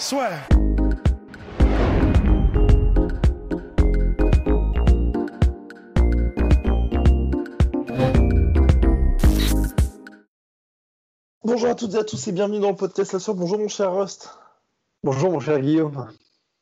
[0.00, 0.30] soit.
[11.44, 13.34] Bonjour à toutes et à tous et bienvenue dans le podcast La.
[13.34, 14.38] Bonjour mon cher Rust.
[15.04, 16.08] Bonjour mon cher Guillaume.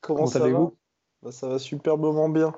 [0.01, 0.47] Comment, Comment ça va?
[0.47, 0.75] Allez-vous
[1.23, 2.53] Bah, Ça va superbement bien.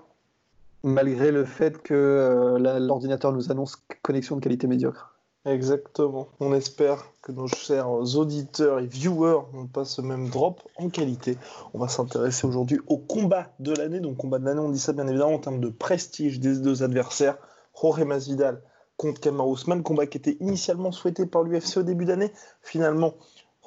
[0.83, 5.20] Malgré le fait que euh, l'ordinateur nous annonce connexion de qualité médiocre.
[5.47, 6.29] Exactement.
[6.39, 11.39] On espère que nos chers auditeurs et viewers n'ont pas ce même drop en qualité.
[11.73, 14.01] On va s'intéresser aujourd'hui au combat de l'année.
[14.01, 16.83] Donc combat de l'année, on dit ça bien évidemment en termes de prestige des deux
[16.83, 17.39] adversaires.
[17.81, 18.61] Jorge Masvidal
[18.99, 22.33] contre Kamaru Usman, combat qui était initialement souhaité par l'UFC au début d'année.
[22.61, 23.15] Finalement,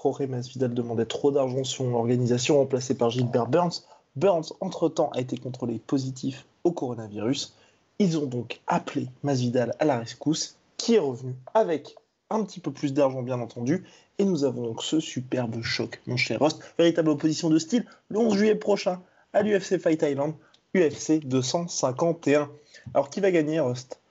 [0.03, 3.81] Jorge Masvidal demandait trop d'argent sur l'organisation remplacée par Gilbert Burns.
[4.16, 7.56] Burns, entre-temps, a été contrôlé positif au coronavirus.
[7.97, 11.95] Ils ont donc appelé Masvidal à la rescousse, qui est revenu avec
[12.30, 13.86] un petit peu plus d'argent, bien entendu.
[14.20, 16.62] Et nous avons donc ce superbe choc, mon cher Rost.
[16.78, 20.36] Véritable opposition de style, le 11 juillet prochain, à l'UFC Fight Island,
[20.75, 22.52] UFC 251.
[22.94, 24.02] Alors, qui va gagner, Rost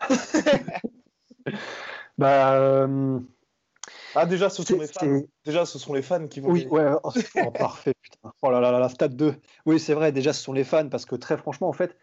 [2.18, 3.18] Bah, euh,
[4.14, 5.22] Ah, déjà, ce sont les fans.
[5.46, 6.72] Déjà, ce sont les fans qui vont oui, gagner.
[6.72, 8.34] ouais, oh, parfait, putain.
[8.42, 9.34] Oh là là là, la stade 2.
[9.64, 11.96] Oui, c'est vrai, déjà, ce sont les fans, parce que très franchement, en fait,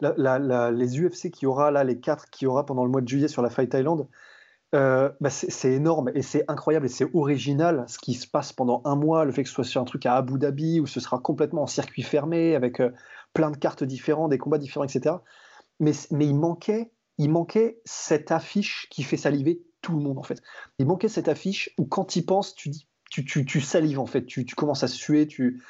[0.00, 3.08] les UFC qu'il y aura, là, les quatre qu'il y aura pendant le mois de
[3.08, 4.06] juillet sur la Fight Island,
[4.72, 8.82] euh, bah, c'est énorme et c'est incroyable et c'est original ce qui se passe pendant
[8.84, 11.00] un mois, le fait que ce soit sur un truc à Abu Dhabi où ce
[11.00, 12.90] sera complètement en circuit fermé avec euh,
[13.34, 15.16] plein de cartes différentes, des combats différents, etc.
[15.80, 20.40] Mais, il manquait, il manquait cette affiche qui fait saliver tout le monde en fait.
[20.78, 23.98] Il manquait cette affiche où quand tu y penses, tu dis, tu, tu, tu salives
[23.98, 25.60] en fait, tu, tu commences à suer, tu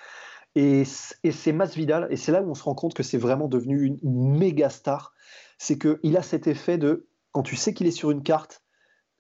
[0.57, 0.83] et,
[1.23, 3.85] et c'est Masvidal et c'est là où on se rend compte que c'est vraiment devenu
[3.85, 5.13] une, méga star.
[5.59, 8.63] C'est que il a cet effet de quand tu sais qu'il est sur une carte,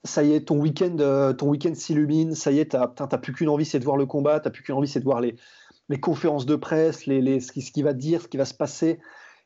[0.05, 3.67] ça y est, ton week-end, euh, week-end s'illumine, ça y est, t'as, plus qu'une envie,
[3.67, 5.37] c'est de voir le combat, t'as plus qu'une envie, c'est de voir les,
[5.91, 8.45] les conférences de presse, les, les, ce, qui, ce qui va dire, ce qui va
[8.47, 8.99] se passer.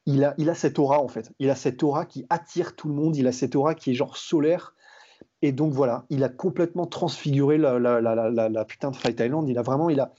[0.06, 1.32] Il a, il a cette aura en fait.
[1.38, 3.16] Il a cette aura qui attire tout le monde.
[3.16, 4.74] Il a cette aura qui est genre solaire.
[5.42, 9.48] Et donc voilà, il a complètement transfiguré la, la, la- la putain de Fight Island.
[9.48, 10.12] Il a vraiment, il a,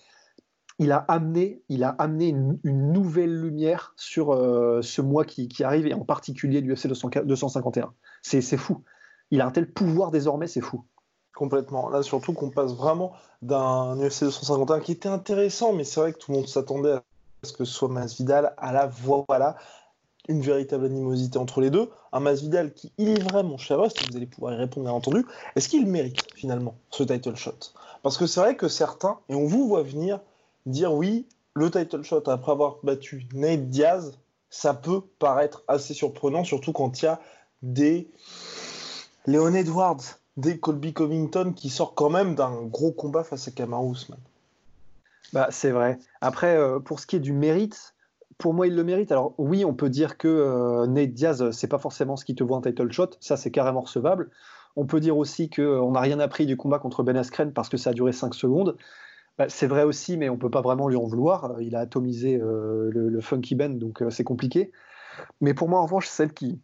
[0.80, 5.88] il a amené, il a amené une, nouvelle lumière sur euh, ce mois qui, arrive
[5.88, 7.94] et en particulier l'UFC 251.
[8.22, 8.84] C'est, fou.
[9.32, 10.86] Il a un tel pouvoir désormais, c'est fou.
[11.34, 11.90] Complètement.
[11.90, 16.18] Là, surtout qu'on passe vraiment d'un UFC 251 qui était intéressant, mais c'est vrai que
[16.18, 17.04] tout le monde s'attendait à
[17.44, 18.88] ce que ce soit Masvidal à la.
[18.88, 19.58] Voilà,
[20.28, 21.90] une véritable animosité entre les deux.
[22.12, 24.94] Un Masvidal qui, il est vrai, mon cher Rust, vous allez pouvoir y répondre, bien
[24.94, 25.26] entendu.
[25.56, 27.52] Est-ce qu'il mérite finalement ce title shot?
[28.02, 30.20] Parce que c'est vrai que certains, et on vous voit venir,
[30.66, 34.18] dire oui, le title shot après avoir battu Nate Diaz,
[34.50, 37.20] ça peut paraître assez surprenant, surtout quand il y a
[37.62, 38.10] des
[39.26, 40.02] Léon Edwards,
[40.38, 44.20] des Colby Covington qui sort quand même d'un gros combat face à Kamaru Usman.
[45.34, 45.98] Bah, c'est vrai.
[46.22, 47.96] Après, euh, pour ce qui est du mérite,
[48.38, 49.12] pour moi, il le mérite.
[49.12, 52.36] Alors oui, on peut dire que euh, Nate Diaz, euh, c'est pas forcément ce qui
[52.36, 53.12] te vaut un title shot.
[53.20, 54.30] Ça, c'est carrément recevable.
[54.76, 57.78] On peut dire aussi qu'on n'a rien appris du combat contre Ben Askren parce que
[57.78, 58.78] ça a duré 5 secondes.
[59.38, 61.56] Bah, c'est vrai aussi, mais on peut pas vraiment lui en vouloir.
[61.60, 64.72] Il a atomisé euh, le, le Funky Ben, donc euh, c'est compliqué.
[65.42, 66.60] Mais pour moi, en revanche, celle qui,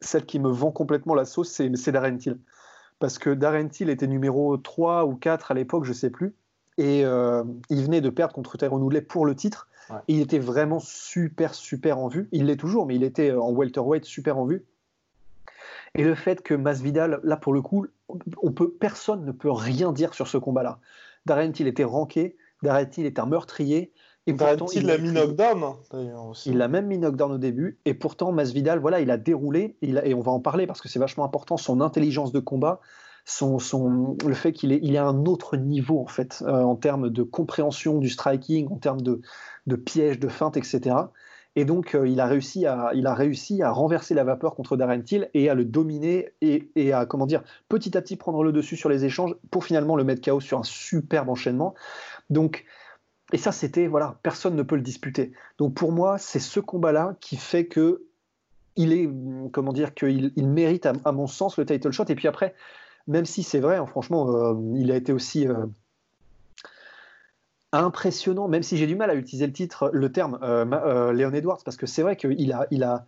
[0.00, 2.38] celle qui me vend complètement la sauce, c'est c'est Darren Till.
[2.98, 6.34] Parce que Darren Till était numéro 3 ou 4 à l'époque, je sais plus.
[6.78, 9.68] Et euh, il venait de perdre contre Tyrone Woodley pour le titre.
[9.88, 9.98] Ouais.
[10.08, 12.28] Et il était vraiment super, super en vue.
[12.32, 14.64] Il l'est toujours, mais il était en welterweight super en vue.
[15.94, 17.86] Et le fait que Masvidal, là pour le coup,
[18.42, 20.78] on peut, personne ne peut rien dire sur ce combat-là.
[21.26, 23.92] Darren Till était ranké, Darren Till est un meurtrier.
[24.28, 26.50] Et Darren pourtant, il l'a a mis knockdown, hein, d'ailleurs aussi.
[26.50, 29.98] il l'a même mis knockdown au début, et pourtant Masvidal, voilà, il a déroulé, il
[29.98, 32.80] a- et on va en parler parce que c'est vachement important, son intelligence de combat,
[33.24, 36.62] son, son, le fait qu'il est, il est à un autre niveau en fait, euh,
[36.62, 39.20] en termes de compréhension du striking, en termes de,
[39.66, 40.96] de pièges, de feintes, etc.
[41.56, 44.76] Et donc euh, il, a réussi à, il a réussi à renverser la vapeur contre
[44.76, 48.44] Darren Till et à le dominer et, et à, comment dire, petit à petit prendre
[48.44, 51.74] le dessus sur les échanges pour finalement le mettre KO sur un superbe enchaînement.
[52.30, 52.66] Donc,
[53.32, 55.32] et ça, c'était, voilà, personne ne peut le disputer.
[55.58, 58.04] Donc pour moi, c'est ce combat-là qui fait que
[58.76, 59.08] il est,
[59.52, 62.04] comment dire, qu'il il mérite, à, à mon sens, le title shot.
[62.08, 62.54] Et puis après,
[63.06, 65.66] même si c'est vrai, hein, franchement, euh, il a été aussi euh,
[67.72, 71.62] impressionnant, même si j'ai du mal à utiliser le titre, le terme euh, Léon Edwards,
[71.64, 73.06] parce que c'est vrai qu'il a, il a,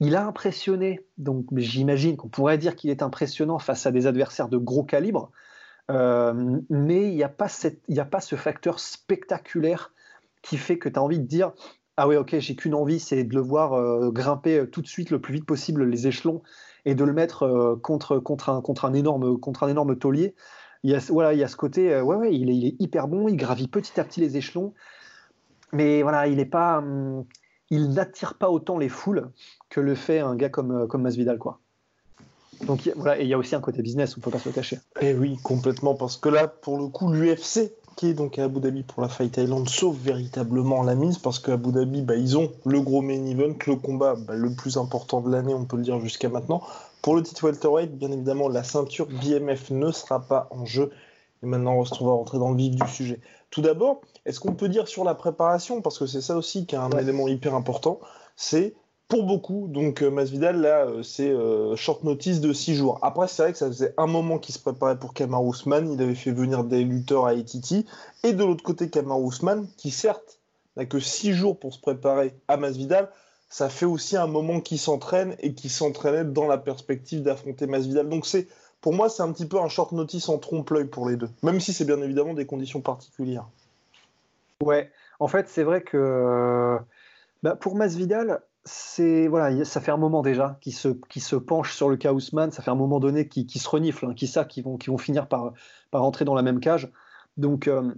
[0.00, 1.06] il a impressionné.
[1.18, 5.30] Donc j'imagine qu'on pourrait dire qu'il est impressionnant face à des adversaires de gros calibre,
[5.88, 9.92] mais il n'y a, pas a pas ce facteur spectaculaire
[10.40, 11.52] qui fait que tu as envie de dire
[11.98, 15.20] ah oui, ok, j'ai qu'une envie, c'est de le voir grimper tout de suite le
[15.20, 16.42] plus vite possible les échelons
[16.84, 20.34] et de le mettre euh, contre, contre, un, contre, un énorme, contre un énorme taulier.
[20.84, 23.08] Il y a, voilà, il y a ce côté, euh, ouais, ouais, il est, hyper
[23.08, 24.74] bon, il gravit petit à petit les échelons,
[25.72, 27.24] mais voilà, il est pas, hum,
[27.70, 29.30] il n'attire pas autant les foules
[29.70, 31.60] que le fait un gars comme, euh, comme Masvidal, quoi.
[32.66, 34.48] Donc voilà, et il y a aussi un côté business, on ne peut pas se
[34.48, 34.76] le cacher.
[35.00, 38.44] Et eh oui, complètement, parce que là, pour le coup, l'UFC qui est donc à
[38.44, 42.16] Abu Dhabi pour la Fight Island sauve véritablement la mise parce qu'à Abu Dhabi, bah,
[42.16, 45.64] ils ont le gros main event, le combat bah, le plus important de l'année, on
[45.64, 46.62] peut le dire jusqu'à maintenant.
[47.02, 50.92] Pour le titre welterweight, bien évidemment, la ceinture BMF ne sera pas en jeu.
[51.42, 53.20] Et maintenant, on va rentrer dans le vif du sujet.
[53.50, 56.76] Tout d'abord, est-ce qu'on peut dire sur la préparation, parce que c'est ça aussi qui
[56.76, 57.98] est un élément hyper important,
[58.36, 58.74] c'est
[59.08, 62.98] pour beaucoup, donc euh, Masvidal, là, euh, c'est euh, short notice de 6 jours.
[63.02, 65.92] Après, c'est vrai que ça faisait un moment qu'il se préparait pour Kamar Ousmane.
[65.92, 67.84] Il avait fait venir des lutteurs à Etiti.
[68.24, 70.40] Et de l'autre côté, Kamar Ousmane, qui certes
[70.76, 73.10] n'a que 6 jours pour se préparer à Masvidal,
[73.52, 78.08] ça fait aussi un moment qu'il s'entraîne et qu'il s'entraînait dans la perspective d'affronter Masvidal.
[78.08, 78.48] Donc c'est,
[78.80, 81.60] pour moi, c'est un petit peu un short notice en trompe-l'œil pour les deux, même
[81.60, 83.46] si c'est bien évidemment des conditions particulières.
[84.62, 84.90] Ouais,
[85.20, 86.78] en fait, c'est vrai que
[87.42, 91.74] bah, pour Masvidal, c'est voilà, ça fait un moment déjà qui se, qui se penche
[91.76, 94.28] sur le cas Ousmane, ça fait un moment donné qui, qui se renifle, hein, qui
[94.28, 95.52] savent qu'ils vont, qui vont finir par,
[95.90, 96.90] par entrer dans la même cage.
[97.36, 97.92] Donc, euh,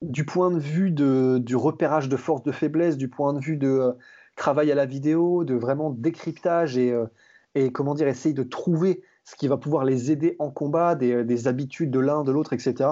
[0.00, 3.58] du point de vue de, du repérage de force, de faiblesse, du point de vue
[3.58, 3.92] de euh,
[4.36, 7.06] travail à la vidéo, de vraiment décryptage et, euh,
[7.54, 11.24] et comment dire, essayer de trouver ce qui va pouvoir les aider en combat, des,
[11.24, 12.90] des habitudes de l'un, de l'autre, etc.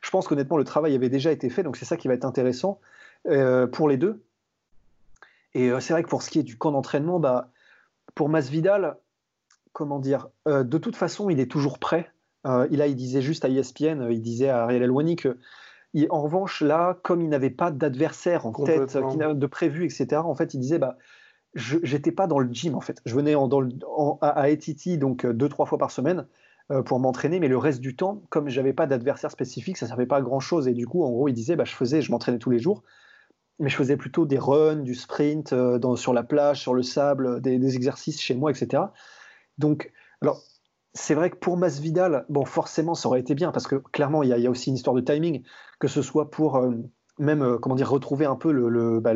[0.00, 2.24] Je pense qu'honnêtement, le travail avait déjà été fait, donc c'est ça qui va être
[2.24, 2.80] intéressant
[3.72, 4.22] pour les deux.
[5.54, 7.50] Et euh, c'est vrai que pour ce qui est du camp d'entraînement, bah,
[8.14, 8.96] pour Masvidal,
[9.72, 12.10] comment dire, euh, de toute façon, il est toujours prêt.
[12.46, 15.38] Euh, il, a, il disait juste à ESPN, il disait à Ariel Elwani que,
[16.10, 20.54] en revanche, là, comme il n'avait pas d'adversaire en tête, de prévu, etc., en fait,
[20.54, 20.96] il disait, bah,
[21.54, 23.00] je n'étais pas dans le gym, en fait.
[23.04, 23.70] Je venais en, dans le,
[24.20, 26.26] à, à Etiti, donc deux, trois fois par semaine,
[26.86, 30.06] pour m'entraîner, mais le reste du temps, comme j'avais pas d'adversaire spécifique, ça ne servait
[30.06, 30.66] pas à grand chose.
[30.66, 32.82] Et du coup, en gros, il disait, bah, je faisais, je m'entraînais tous les jours
[33.58, 36.82] mais je faisais plutôt des runs, du sprint euh, dans, sur la plage, sur le
[36.82, 38.82] sable, des, exercices chez moi, etc.
[39.58, 40.42] Donc, alors,
[40.94, 44.28] c'est vrai que pour Masvidal, bon, forcément, ça aurait été bien parce que clairement, il
[44.28, 45.42] y, a aussi une histoire de timing,
[45.78, 46.72] que ce soit pour euh,
[47.18, 48.52] même, euh, comment dire, retrouver un peu
[49.00, 49.12] bah,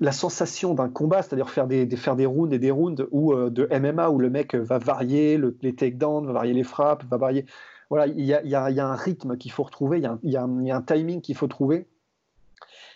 [0.00, 3.68] la sensation d'un combat, c'est-à-dire faire des, faire des rounds et des rounds ou de
[3.78, 7.46] MMA où le mec va varier les takedowns, va varier les frappes, va varier.
[7.90, 10.76] Voilà, il y a, y a, un rythme qu'il faut retrouver, il y, y, a
[10.76, 11.88] un timing qu'il faut trouver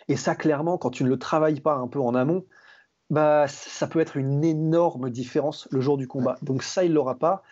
[0.09, 2.45] et ça, clairement, quand tu ne le travailles pas un peu en amont,
[3.13, 6.39] bah, ça peut être une énorme différence le jour du combat.
[6.41, 7.43] Donc ça, il l'aura pas.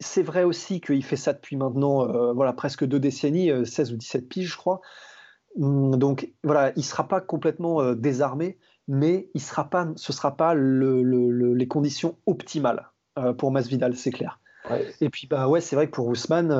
[0.00, 3.94] C'est vrai aussi qu'il fait ça depuis maintenant euh, voilà, presque deux décennies, 16 euh,
[3.94, 4.82] ou 17 piges, je crois.
[5.58, 10.12] Hum, donc voilà, il ne sera pas complètement euh, désarmé, mais il sera pas, ce
[10.12, 12.90] ne sera pas les conditions optimales
[13.38, 14.40] pour Masvidal, c'est clair.
[15.00, 16.52] Et puis bah ouais, c'est vrai que pour Ousmane,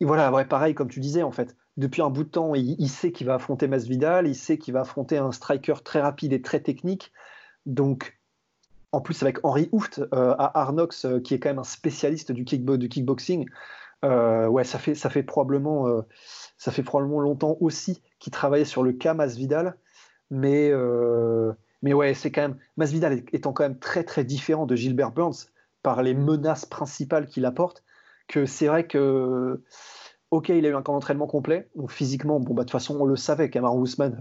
[0.00, 3.10] voilà, ouais, pareil comme tu disais en fait depuis un bout de temps, il, sait
[3.10, 6.60] qu'il va affronter Masvidal, il sait qu'il va affronter un striker très rapide et très
[6.60, 7.12] technique.
[7.66, 8.18] Donc,
[8.92, 12.30] en plus avec Henri Hooft euh, à Arnox, euh, qui est quand même un spécialiste
[12.30, 13.48] du, kickboxing,
[14.04, 16.04] euh, ouais, ça fait, ça fait probablement,
[16.58, 19.76] ça fait probablement longtemps aussi qu'il travaillait sur le cas Masvidal,
[20.30, 20.72] mais
[21.82, 25.50] mais ouais, c'est quand même Masvidal étant quand même très très différent de Gilbert Burns
[25.82, 27.84] par les menaces principales qu'il apporte,
[28.26, 29.62] que c'est vrai que
[30.34, 32.96] Ok, il a eu un camp d'entraînement complet, donc physiquement, bon, bah, de toute façon,
[32.98, 34.20] on le savait, Kamar Ousmane,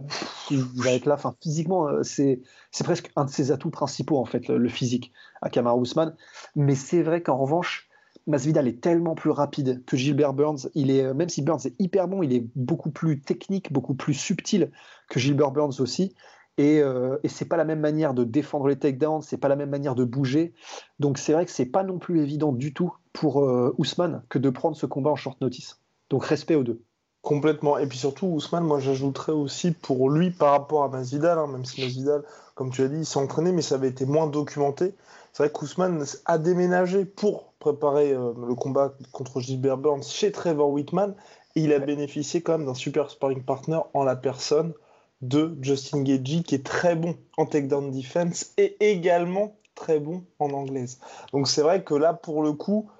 [0.51, 1.15] il va être là.
[1.15, 2.39] Enfin, physiquement, euh, c'est,
[2.69, 6.15] c'est presque un de ses atouts principaux, en fait, le, physique à Kamar Ousmane.
[6.55, 7.89] Mais c'est vrai qu'en revanche,
[8.27, 10.69] Masvidal est tellement plus rapide que Gilbert Burns.
[10.75, 13.95] Il est, euh, même si Burns est hyper bon, il est beaucoup plus technique, beaucoup
[13.95, 14.69] plus subtil
[15.09, 16.13] que Gilbert Burns aussi.
[16.59, 19.55] Et, euh, et c'est pas la même manière de défendre les takedowns, c'est pas la
[19.55, 20.53] même manière de bouger.
[20.99, 23.37] Donc c'est vrai que c'est pas non plus évident du tout pour
[23.77, 25.82] Ousmane que de prendre ce combat en short notice.
[26.13, 26.79] Donc respect aux deux.
[27.23, 27.79] Complètement.
[27.79, 31.65] Et puis surtout, Ousmane, moi j'ajouterais aussi pour lui par rapport à Masvidal, hein, même
[31.65, 32.21] si Masvidal,
[32.53, 34.93] comme tu as dit, il s'est entraîné, mais ça avait été moins documenté.
[35.31, 40.69] C'est vrai qu'Ousmane a déménagé pour préparer euh, le combat contre Gilbert Burns chez Trevor
[40.69, 41.15] Whitman.
[41.55, 44.73] Et il a bénéficié quand même d'un super sparring partner en la personne
[45.21, 50.51] de Justin Gagey, qui est très bon en takedown defense et également très bon en
[50.51, 50.99] anglaise.
[51.31, 52.91] Donc c'est vrai que là, pour le coup,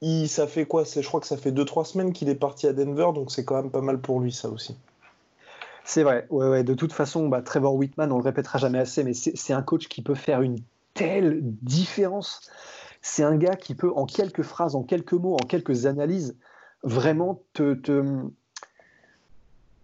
[0.00, 0.84] il, ça fait quoi?
[0.84, 3.56] Je crois que ça fait 2-3 semaines qu'il est parti à Denver, donc c'est quand
[3.56, 4.76] même pas mal pour lui, ça aussi.
[5.84, 6.64] C'est vrai, ouais, ouais.
[6.64, 9.88] de toute façon, bah, Trevor Whitman, on le répétera jamais assez, mais c'est un coach
[9.88, 10.58] qui peut faire une
[10.94, 12.50] telle différence.
[13.02, 16.36] C'est un gars qui peut, en quelques phrases, en quelques mots, en quelques analyses,
[16.82, 18.02] vraiment te, te,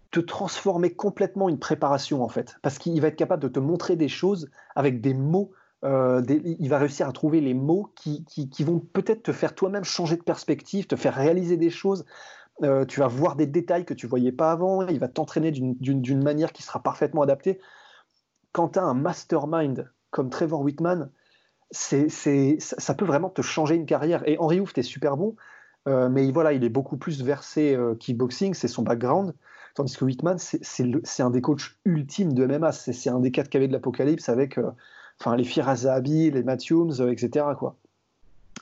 [0.09, 2.55] te transformer complètement une préparation, en fait.
[2.63, 5.51] Parce qu'il va être capable de te montrer des choses avec des mots.
[5.83, 9.83] Euh, il va réussir à trouver les mots qui, qui, vont peut-être te faire toi-même
[9.83, 12.05] changer de perspective, te faire réaliser des choses
[12.63, 16.23] euh, tu vas voir des détails que tu voyais pas avant, il va t'entraîner d'une
[16.23, 17.59] manière qui sera parfaitement adaptée.
[18.51, 21.09] Quand tu as un mastermind comme Trevor Whitman,
[21.71, 22.09] c'est
[22.59, 24.27] ça peut vraiment te changer une carrière.
[24.27, 25.35] Et Henry Hooft est super bon,
[25.87, 29.33] euh, mais voilà, il est beaucoup plus versé kickboxing, c'est son background.
[29.73, 32.73] Tandis que Whitman, c'est un des coachs ultimes de MMA.
[32.73, 34.59] C'est un des quatre cavés de l'apocalypse avec
[35.21, 37.45] enfin les Firas les Matthews, etc.
[37.57, 37.75] Quoi.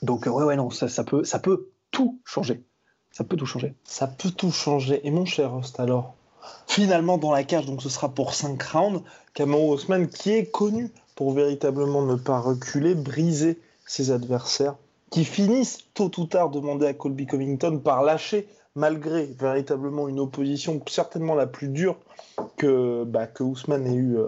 [0.01, 2.61] Donc, ouais, ouais, non, ça, ça, peut, ça peut tout changer.
[3.11, 3.73] Ça peut tout changer.
[3.85, 5.05] Ça peut tout changer.
[5.07, 6.15] Et mon cher Host, alors
[6.67, 10.91] Finalement, dans la cage, donc ce sera pour 5 rounds, Cameron Haussmann, qui est connu
[11.15, 14.75] pour véritablement ne pas reculer, briser ses adversaires,
[15.09, 20.81] qui finissent tôt ou tard demander à Colby Covington par lâcher, malgré véritablement une opposition
[20.87, 21.97] certainement la plus dure
[22.59, 24.27] que, bah, Ousmane ait eu euh,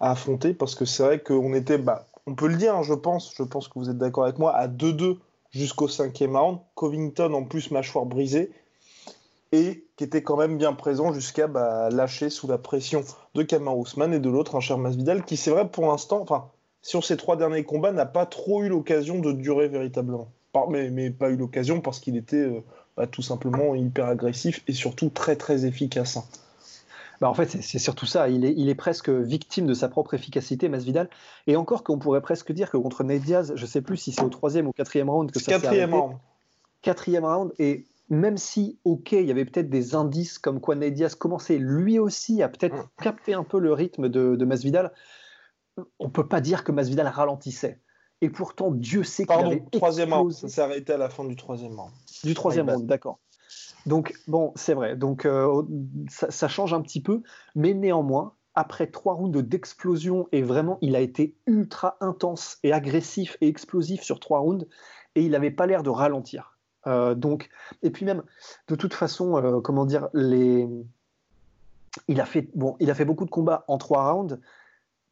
[0.00, 2.94] à affronter, parce que c'est vrai qu'on était, bah, on peut le dire, hein, je
[2.94, 5.18] pense, je pense que vous êtes d'accord avec moi, à 2-2
[5.50, 6.58] jusqu'au cinquième round.
[6.74, 8.50] Covington en plus mâchoire brisée
[9.52, 13.04] et qui était quand même bien présent jusqu'à bah, lâcher sous la pression
[13.34, 16.50] de Kamar Ousmane et de l'autre un cher Masvidal qui c'est vrai pour l'instant, enfin
[16.82, 20.28] sur ces trois derniers combats n'a pas trop eu l'occasion de durer véritablement.
[20.70, 22.64] Mais, pas eu l'occasion parce qu'il était euh,
[22.96, 26.18] bah, tout simplement hyper agressif et surtout très très efficace.
[27.20, 28.28] Bah en fait, c'est surtout ça.
[28.28, 31.08] Il est, il est presque victime de sa propre efficacité, Masvidal.
[31.46, 34.22] Et encore qu'on pourrait presque dire que contre Diaz, je ne sais plus si c'est
[34.22, 36.16] au troisième ou quatrième round que ça Quatrième round.
[36.82, 37.52] Quatrième round.
[37.58, 41.98] Et même si, ok, il y avait peut-être des indices comme quoi Diaz commençait lui
[41.98, 42.88] aussi à peut-être mm.
[43.02, 44.92] capter un peu le rythme de, de Masvidal,
[45.98, 47.80] on peut pas dire que Masvidal ralentissait.
[48.22, 50.32] Et pourtant, Dieu sait qu'il avait troisième round.
[50.32, 51.92] Ça s'est arrêté à la fin du troisième round.
[52.24, 53.18] Du troisième round, d'accord.
[53.86, 54.96] Donc, bon, c'est vrai.
[54.96, 55.62] Donc, euh,
[56.08, 57.22] ça, change un petit peu.
[57.54, 63.36] Mais néanmoins, après trois rounds d'explosion, et vraiment, il a été ultra intense et agressif
[63.40, 64.66] et explosif sur trois rounds,
[65.14, 66.58] et il n'avait pas l'air de ralentir.
[66.88, 67.48] Euh, donc,
[67.82, 68.22] et puis même,
[68.68, 70.84] de toute façon, euh, comment dire, il,
[72.20, 74.40] a fait, bon, il a fait beaucoup de combats en trois rounds.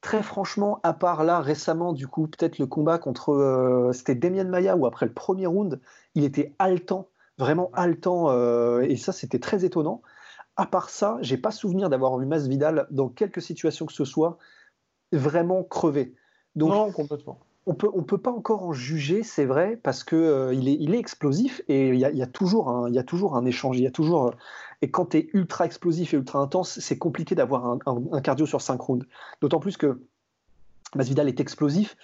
[0.00, 3.90] Très franchement, à part là récemment, du coup, peut-être le combat contre.
[3.94, 5.80] C'était Damien Maya, où après le premier round,
[6.14, 10.02] il était haletant vraiment haletant, euh, et ça c'était très étonnant.
[10.56, 14.38] À part ça, j'ai pas souvenir d'avoir vu Masvidal dans quelque situation que ce soit
[15.12, 16.14] vraiment crevé.
[16.54, 17.40] Donc, non, complètement.
[17.66, 20.76] On peut, on peut pas encore en juger, c'est vrai, parce que euh, il, est,
[20.78, 23.46] il est explosif et il y, a, y a toujours un, y a toujours un
[23.46, 23.78] échange.
[23.78, 24.34] Il y a toujours,
[24.82, 28.44] et quand tu es ultra explosif et ultra intense, c'est compliqué d'avoir un, un, cardio
[28.44, 29.06] sur 5 rounds.
[29.40, 30.02] D'autant plus que
[30.94, 31.96] Masvidal est explosif,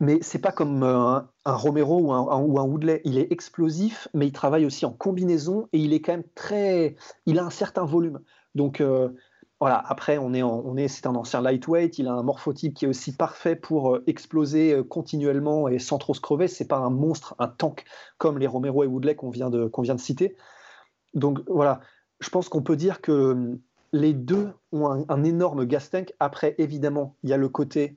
[0.00, 3.00] mais c'est pas comme euh, un, Romero ou un, Woodley.
[3.04, 6.96] Il est explosif, mais il travaille aussi en combinaison et il est quand même très.
[7.26, 8.20] Il a un certain volume.
[8.54, 9.08] Donc euh,
[9.60, 9.82] voilà.
[9.86, 11.98] Après, on est, on est, c'est un ancien lightweight.
[11.98, 16.14] Il a un morphotype qui est aussi parfait pour euh, exploser continuellement et sans trop
[16.14, 16.46] se crever.
[16.46, 17.84] C'est pas un monstre, un tank
[18.18, 20.36] comme les Romero et Woodley qu'on vient de qu'on vient de citer.
[21.14, 21.80] Donc voilà.
[22.20, 23.58] Je pense qu'on peut dire que
[23.92, 26.12] les deux ont un, énorme gas tank.
[26.20, 27.96] Après, évidemment, il y a le côté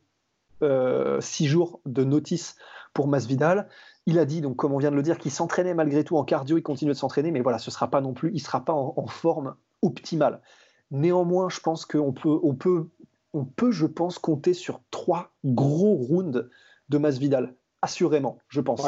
[1.21, 2.55] six jours de notice
[2.93, 3.67] pour Masvidal.
[4.05, 6.23] Il a dit, donc comme on vient de le dire, qu'il s'entraînait malgré tout en
[6.23, 8.73] cardio, il continue de s'entraîner, mais voilà, ce sera pas non plus, il sera pas
[8.73, 10.41] en, forme optimale.
[10.89, 12.89] Néanmoins, je pense qu'on peut, on peut,
[13.33, 16.49] on peut, je pense, compter sur trois gros rounds
[16.89, 18.81] de Masvidal, assurément, je pense.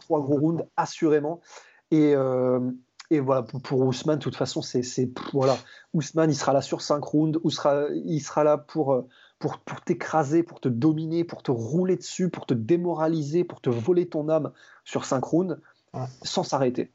[0.00, 1.40] Trois gros rounds, assurément.
[1.90, 2.58] Et, euh,
[3.10, 4.82] et voilà, pour, Ousmane, de toute façon, c'est
[5.32, 5.56] voilà,
[5.92, 9.04] Ousmane, il sera là sur cinq rounds, ou sera, il sera là pour
[9.46, 13.70] euh, pour, t'écraser, pour te dominer, pour te rouler dessus, pour te démoraliser, pour te
[13.70, 14.52] voler ton âme
[14.84, 15.60] sur synchrone,
[16.22, 16.92] sans s'arrêter.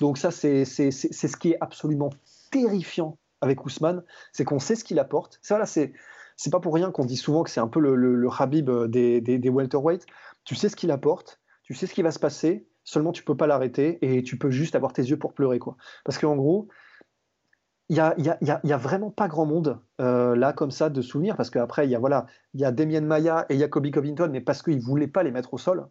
[0.00, 2.10] Donc ça, c'est ce qui est absolument
[2.50, 4.02] terrifiant avec Ousmane,
[4.32, 5.38] c'est qu'on sait ce qu'il apporte.
[5.42, 5.92] Ça, là, c'est
[6.36, 9.20] c'est pas pour rien qu'on dit souvent que c'est un peu le, le, Habib des,
[9.20, 10.06] des, des welterweights.
[10.44, 13.36] Tu sais ce qu'il apporte, tu sais ce qui va se passer, seulement tu peux
[13.36, 15.58] pas l'arrêter et tu peux juste avoir tes yeux pour pleurer.
[15.58, 15.76] quoi.
[16.04, 16.68] Parce qu'en gros,
[17.88, 20.90] il n'y a, y a, y a, vraiment pas grand monde euh, là comme ça
[20.90, 23.90] de souvenirs parce qu'après il y a voilà il y a Damien Maya et Jacoby
[23.90, 25.88] Covington mais parce qu'ils voulaient pas les mettre au sol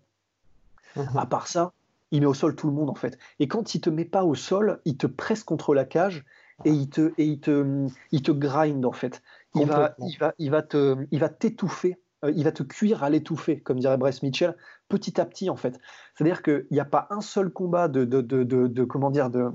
[0.96, 1.18] mhm.
[1.18, 1.74] à part ça
[2.12, 4.24] il met au sol tout le monde en fait et quand il te met pas
[4.24, 6.24] au sol il te presse contre la cage
[6.66, 9.24] et il te et il te il te grind en fait
[9.56, 13.04] il va il va il va te il va t'étouffer euh, il va te cuire
[13.04, 14.56] à l'étouffer, comme dirait Bryce Mitchell,
[14.90, 15.80] petit à petit en fait.
[16.16, 19.52] C'est-à-dire qu'il n'y a pas un seul combat de, de, de, de comment dire de,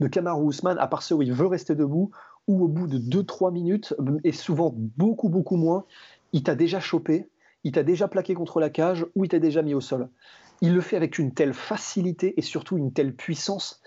[0.00, 2.10] de Kamaru Usman, à part ceux où il veut rester debout,
[2.46, 5.84] ou au bout de 2-3 minutes, et souvent beaucoup beaucoup moins,
[6.32, 7.28] il t'a déjà chopé,
[7.64, 10.08] il t'a déjà plaqué contre la cage, ou il t'a déjà mis au sol.
[10.60, 13.82] Il le fait avec une telle facilité et surtout une telle puissance.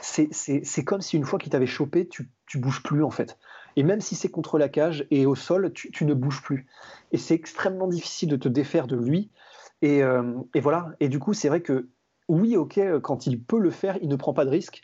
[0.00, 3.38] C'est comme si une fois qu'il t'avait chopé, tu, tu bouges plus en fait.
[3.76, 6.66] Et même si c'est contre la cage et au sol, tu, ne bouges plus.
[7.10, 9.30] Et c'est extrêmement difficile de te défaire de lui.
[9.84, 10.92] Euh, et, voilà.
[11.00, 11.88] Et du coup, c'est vrai que
[12.28, 14.82] oui, ok, quand il peut le faire, il ne prend pas de risque.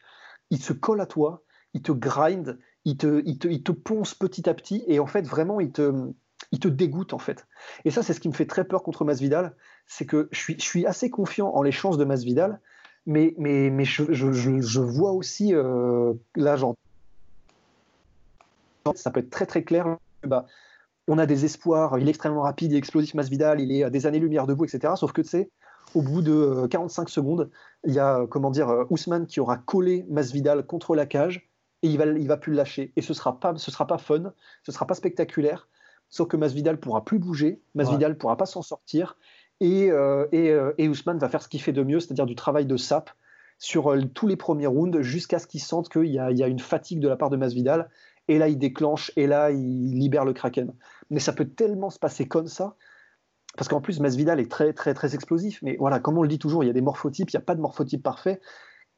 [0.50, 1.42] Il se colle à toi,
[1.74, 4.84] il te grind, il te, il te, il te ponce petit à petit.
[4.86, 6.12] Et en fait, vraiment, il te,
[6.52, 7.46] il te dégoûte en fait.
[7.84, 9.54] Et ça, c'est ce qui me fait très peur contre Masvidal,
[9.86, 12.60] c'est que je suis, je suis assez confiant en les chances de Masvidal,
[13.06, 16.56] mais, mais, mais je, je, vois aussi, euh, là,
[18.94, 19.96] ça peut être très très clair.
[20.24, 20.46] Bah,
[21.06, 23.90] on a des espoirs, il est extrêmement rapide, il est explosif, Masvidal, il est à
[23.90, 24.92] des années-lumière debout, etc.
[24.96, 25.50] Sauf que tu sais,
[25.95, 27.50] au bout de 45 euh, secondes,
[27.85, 31.50] il y a comment dire euh, Ousmane qui aura collé Masvidal contre la cage
[31.83, 33.99] et il va il va plus le lâcher et ce sera pas ce sera pas
[33.99, 35.68] fun, ce sera pas spectaculaire.
[36.11, 39.18] Sauf que Masvidal pourra plus bouger, Masvidal pourra pas s'en sortir
[39.61, 42.64] et, euh, et, et, Ousmane va faire ce qu'il fait de mieux, c'est-à-dire du travail
[42.64, 43.11] de sap
[43.59, 47.00] sur tous les premiers rounds jusqu'à ce qu'il sente qu'il y, y, a une fatigue
[47.00, 47.90] de la part de Masvidal
[48.28, 50.73] et là il déclenche, et là il libère le Kraken.
[51.11, 52.76] Mais ça peut tellement se passer comme ça,
[53.58, 56.38] parce qu'en plus Masvidal est très très très explosif, mais voilà, comme on le dit
[56.38, 58.40] toujours, il y a des morphotypes, il n'y a pas de morphotype parfait,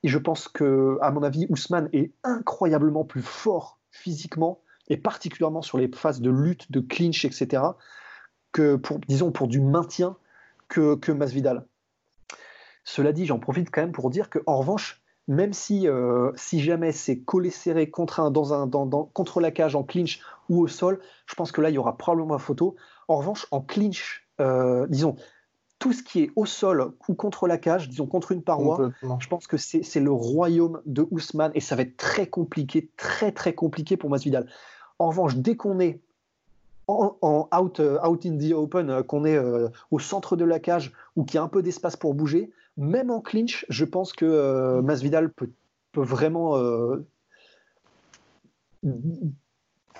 [0.02, 5.62] et je pense que, à mon avis, Ousmane est incroyablement plus fort physiquement, et particulièrement
[5.62, 7.62] sur les phases de lutte, de clinch, etc.,
[8.52, 10.16] que pour, disons, pour du maintien
[10.68, 11.66] que, que Masvidal.
[12.84, 16.92] Cela dit, j'en profite quand même pour dire qu'en revanche, même si, euh, si jamais
[16.92, 20.68] c'est collé serré contre, un, dans un, dans, contre la cage en clinch ou au
[20.68, 22.76] sol, je pense que là, il y aura probablement la photo.
[23.08, 25.16] En revanche, en clinch, euh, disons,
[25.78, 29.28] tout ce qui est au sol ou contre la cage, disons contre une paroi, je
[29.28, 33.54] pense que c'est le royaume de Ousmane et ça va être très compliqué, très très
[33.54, 34.46] compliqué pour Masvidal.
[34.98, 36.00] En revanche, dès qu'on est
[36.86, 39.38] en, out, euh, out in the open, qu'on est
[39.90, 43.10] au centre de la cage ou qu'il y a un peu d'espace pour bouger, même
[43.10, 45.50] en clinch, je pense que euh, Masvidal peut,
[45.94, 47.06] vraiment euh,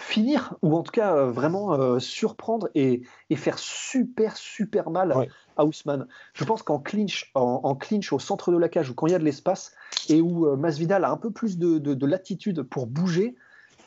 [0.03, 3.03] finir, ou en tout cas euh, vraiment surprendre et,
[3.37, 6.07] faire super, super mal à Ousmane.
[6.35, 9.15] Je pense qu'en clinch, en, clinch au centre de la cage, ou quand il y
[9.15, 9.73] a de l'espace,
[10.09, 13.35] et où Masvidal a un peu plus de, de, latitude pour bouger,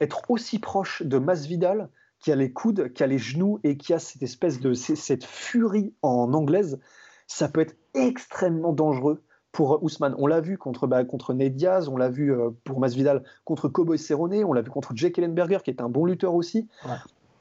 [0.01, 3.93] être aussi proche de Masvidal qui a les coudes, qui a les genoux et qui
[3.93, 6.79] a cette espèce de cette furie en anglaise,
[7.27, 9.21] ça peut être extrêmement dangereux
[9.53, 10.15] pour Ousmane.
[10.17, 13.69] On l'a vu contre, bah, contre Ned Diaz, on l'a vu euh, pour Masvidal contre
[13.69, 16.67] Cowboy Cerrone, on l'a vu contre Jake Ellenberger, qui est un bon lutteur aussi.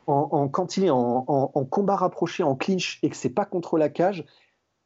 [0.07, 3.89] En, quand il est en, combat rapproché, en clinch, et que c'est pas contre la
[3.89, 4.27] cage,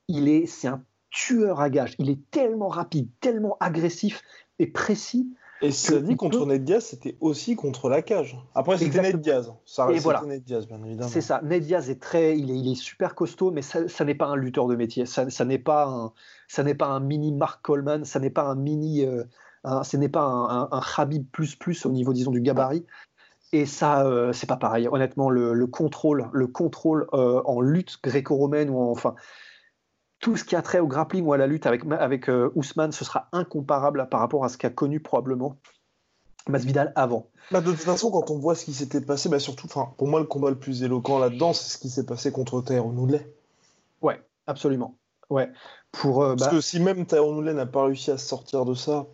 [0.09, 1.97] il est, c'est un tueur à gage.
[1.99, 4.23] Il est tellement rapide, tellement agressif
[4.59, 5.29] et précis
[5.63, 8.39] et ça dit, contre Ned Diaz, c'était aussi contre la cage.
[8.55, 9.53] Après, c'était Ned Diaz.
[9.65, 10.23] Ça reste voilà.
[10.23, 11.09] Ned Diaz, bien évidemment.
[11.09, 11.41] C'est ça.
[11.43, 14.27] Ned Diaz est très, il est, il est super costaud, mais ça, ça n'est pas
[14.27, 15.07] un lutteur de métier.
[15.07, 16.13] Ça, ça n'est pas un,
[16.49, 18.05] ça n'est pas un mini Mark Coleman.
[18.05, 19.25] Ça n'est pas un mini, euh,
[19.83, 22.85] ce n'est pas un, un, Khabib plus plus au niveau, disons, du gabarit.
[23.53, 24.89] Et ça, euh, c'est pas pareil.
[24.89, 29.15] Honnêtement, le, le contrôle, le contrôle euh, en lutte gréco-romaine ou en, enfin,
[30.27, 32.91] tout ce qui a trait au grappling ou à la lutte avec, avec euh, Ousmane,
[32.91, 35.57] ce sera incomparable par rapport à ce qu'a connu probablement
[36.49, 37.29] Masvidal avant.
[37.53, 40.19] Bah, de toute façon, quand on voit ce qui s'était passé, bah surtout, pour moi,
[40.19, 43.25] le combat le plus éloquent là-dedans, c'est ce qui s'est passé contre Tyrone Woodley.
[44.03, 44.97] Ouais, absolument.
[45.31, 45.49] Ouais.
[45.93, 48.65] Pour, euh, Parce bah que si même Tyrone Woodley n'a pas réussi à se sortir
[48.65, 49.07] de ça.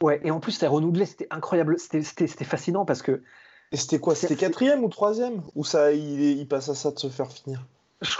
[0.00, 3.20] Ouais, et en plus, Tyrone Woodley, c'était incroyable, c'était fascinant parce que.
[3.72, 4.14] Et c'était quoi?
[4.14, 5.42] C'était quatrième ou troisième?
[5.56, 7.66] Ou ça, il, il passe à ça de se faire finir?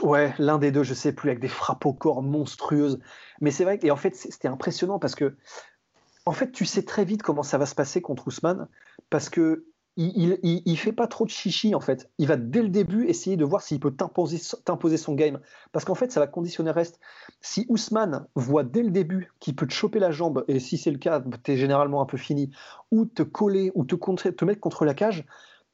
[0.03, 2.99] Ouais, l'un des deux, je sais plus, avec des frappes au corps monstrueuses.
[3.41, 5.37] Mais c'est vrai, et en fait, c'était impressionnant parce que,
[6.25, 8.69] en fait, tu sais très vite comment ça va se passer contre Ousmane
[9.11, 9.67] parce que
[9.97, 12.11] il, il, fait pas trop de chichi en fait.
[12.17, 15.39] Il va dès le début essayer de voir s'il peut t'imposer son game.
[15.73, 16.99] Parce qu'en fait, ça va conditionner le reste.
[17.43, 20.91] Si Ousmane voit dès le début qu'il peut te choper la jambe, et si c'est
[20.91, 22.51] le cas, tu es généralement un peu fini,
[22.91, 23.95] ou te coller, ou te,
[24.31, 25.27] te mettre contre la cage,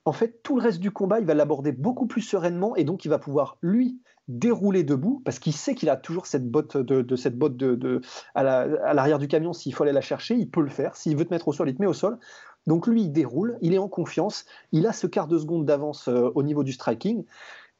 [0.08, 3.04] en fait, tout le reste du combat, il va l'aborder beaucoup plus sereinement et donc
[3.04, 7.16] il va pouvoir, lui, dérouler debout parce qu'il sait qu'il a toujours cette botte, de,
[7.16, 8.00] cette botte de,
[8.34, 9.52] à l'arrière du camion.
[9.52, 10.96] S'il faut aller la chercher, il peut le faire.
[10.96, 12.18] S'il veut te mettre au sol, il te met au sol.
[12.66, 16.08] Donc lui, il déroule, il est en confiance, il a ce quart de seconde d'avance
[16.08, 17.24] euh, au niveau du striking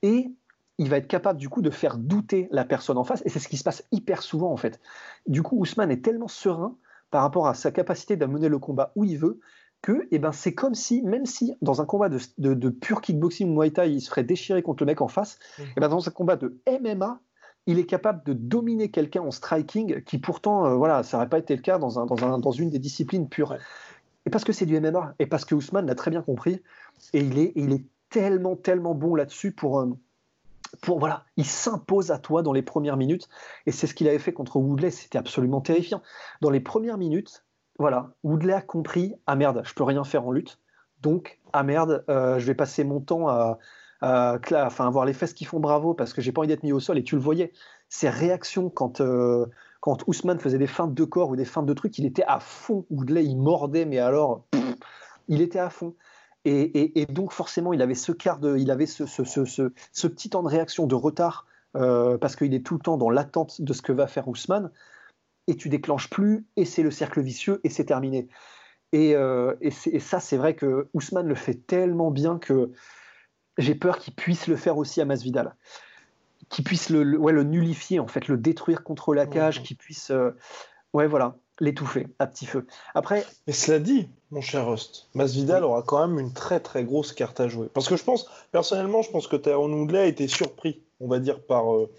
[0.03, 0.31] et
[0.79, 3.41] il va être capable du coup de faire douter la personne en face et c'est
[3.41, 4.81] ce qui se passe hyper souvent en fait.
[5.27, 6.77] Du coup, Ousmane est tellement serein
[7.11, 9.41] par rapport à sa capacité d'amener le combat où il veut
[9.83, 13.49] que eh ben, c'est comme si, même si dans un combat de, de, pur kickboxing
[13.49, 15.63] ou Muay Thai, il se ferait déchirer contre le mec en face, mmh.
[15.77, 17.21] eh ben, dans un combat de MMA,
[17.67, 21.39] il est capable de dominer quelqu'un en striking qui pourtant, euh, voilà, ça n'aurait pas
[21.39, 23.57] été le cas dans, un, dans, un, dans une des disciplines pures.
[24.27, 26.63] Et parce que c'est du MMA, et parce que Ousmane l'a très bien compris,
[27.13, 29.87] et il est, il est tellement, tellement bon là-dessus pour, euh,
[30.81, 33.29] pour, voilà, il s'impose à toi dans les premières minutes,
[33.67, 36.03] et c'est ce qu'il avait fait contre Woodley, c'était absolument terrifiant.
[36.41, 37.45] Dans les premières minutes,
[37.79, 40.59] voilà, Woodley a compris, ah merde, je peux rien faire en lutte,
[41.01, 43.59] donc, ah merde, euh, je vais passer mon temps à,
[44.03, 46.73] euh, enfin, avoir les fesses qui font bravo parce que j'ai pas envie d'être mis
[46.73, 47.53] au sol et tu le voyais.
[47.89, 49.47] Ses réactions quand, euh,
[49.81, 52.41] quand Ousmane faisait des feintes de corps ou des feintes de trucs, il était à
[52.41, 52.85] fond.
[52.91, 54.45] Woodley, il mordait, mais alors,
[55.29, 55.95] il était à fond.
[56.45, 60.31] Et, donc, forcément, il avait ce quart de, il avait ce, ce, ce, ce petit
[60.31, 63.73] temps de réaction, de retard, euh, parce qu'il est tout le temps dans l'attente de
[63.75, 64.71] ce que va faire Ousmane.
[65.49, 68.29] Et tu déclenches plus, et c'est le cercle vicieux, et c'est terminé.
[68.93, 69.17] Et,
[69.61, 72.71] et ça, c'est vrai que Ousmane le fait tellement bien que
[73.59, 75.55] j'ai peur qu'il puisse le faire aussi à Masvidal.
[76.49, 80.11] Qu'il puisse le, ouais, le nullifier, en fait, le détruire contre la cage, qu'il puisse.
[80.11, 80.31] Euh,
[80.95, 82.67] ouais, voilà, l'étouffer à petit feu.
[82.95, 83.27] Après.
[83.47, 87.41] Mais cela dit, mon cher Rust, Masvidal aura quand même une très très grosse carte
[87.41, 87.69] à jouer.
[87.75, 91.19] Parce que je pense, personnellement, je pense que Tyrone Woodley a été surpris, on va
[91.19, 91.91] dire, par, euh,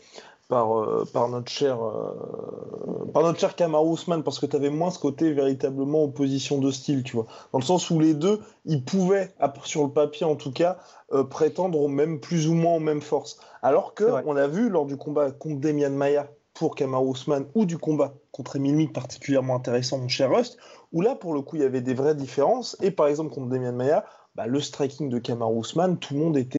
[0.50, 4.72] par, euh, par, notre cher, euh, par notre cher Kamaru Usman parce que tu avais
[4.72, 7.28] moins ce côté véritablement opposition de style, tu vois.
[7.54, 9.32] Dans le sens où les deux, ils pouvaient,
[9.64, 10.78] sur le papier en tout cas,
[11.14, 13.40] euh, prétendre même plus ou moins aux mêmes forces.
[13.62, 17.66] Alors que on a vu lors du combat contre Demian Maia pour Kamaru Usman ou
[17.66, 20.58] du combat contre Emile particulièrement intéressant, mon cher Rust,
[20.92, 22.76] où là, pour le coup, il y avait des vraies différences.
[22.82, 26.38] Et par exemple, contre Demian Maia, bah, le striking de Kamaru Usman, tout le monde
[26.38, 26.59] était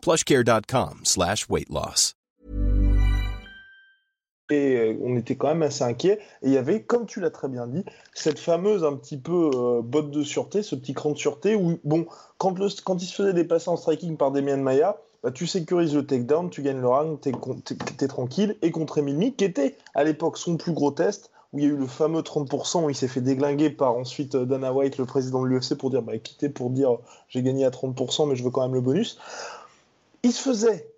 [0.00, 2.14] plushcare.com slash weight loss.
[4.50, 6.20] Et euh, on était quand même assez inquiet.
[6.42, 7.84] Et il y avait, comme tu l'as très bien dit,
[8.14, 11.78] cette fameuse un petit peu euh, botte de sûreté, ce petit cran de sûreté où,
[11.84, 12.06] bon,
[12.38, 16.48] quand, il se faisait dépasser en striking par Demian Maya, bah, tu sécurises le takedown,
[16.48, 17.32] tu gagnes le round, t'es
[18.04, 18.56] es, tranquille.
[18.62, 21.70] Et contre Emile qui était à l'époque son plus gros test, où il y a
[21.70, 25.04] eu le fameux 30% où il s'est fait déglinguer par ensuite euh, Dana White, le
[25.04, 28.44] président de l'UFC, pour dire bah, quittez pour dire j'ai gagné à 30%, mais je
[28.44, 29.18] veux quand même le bonus
[30.22, 30.92] il se faisait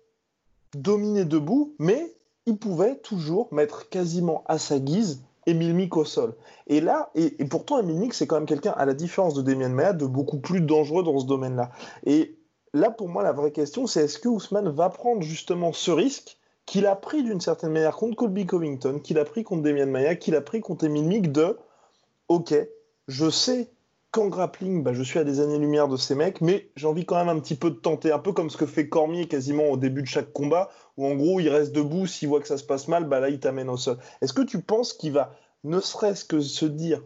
[0.75, 2.13] dominer debout, mais
[2.45, 6.35] il pouvait toujours mettre quasiment à sa guise Emile Mick au sol.
[6.67, 9.69] Et là, et, pourtant Emile Mick, c'est quand même quelqu'un, à la différence de Damien
[9.69, 11.71] Maia, de beaucoup plus dangereux dans ce domaine-là.
[12.05, 12.37] Et
[12.73, 16.37] là, pour moi, la vraie question, c'est est-ce que Ousmane va prendre justement ce risque
[16.65, 20.15] qu'il a pris d'une certaine manière contre Colby Covington, qu'il a pris contre Damien Maia,
[20.15, 21.57] qu'il a pris contre Emile Mick de
[22.27, 22.53] OK,
[23.07, 23.69] je sais
[24.11, 27.15] qu'en grappling, bah, je suis à des années-lumière de ces mecs, mais j'ai envie quand
[27.15, 29.77] même un petit peu de tenter, un peu comme ce que fait Cormier quasiment au
[29.77, 32.63] début de chaque combat, où en gros il reste debout, s'il voit que ça se
[32.63, 33.97] passe mal, bah là il t'amène au sol.
[34.21, 37.01] Est-ce que tu penses qu'il va, ne serait-ce que se dire,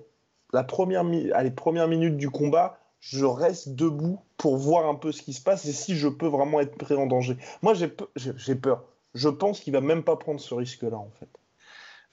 [0.51, 5.11] la première à les premières minutes du combat, je reste debout pour voir un peu
[5.11, 7.37] ce qui se passe et si je peux vraiment être pris en danger?
[7.61, 8.83] Moi j'ai peur.
[9.13, 11.29] Je pense qu'il va même pas prendre ce risque-là en fait.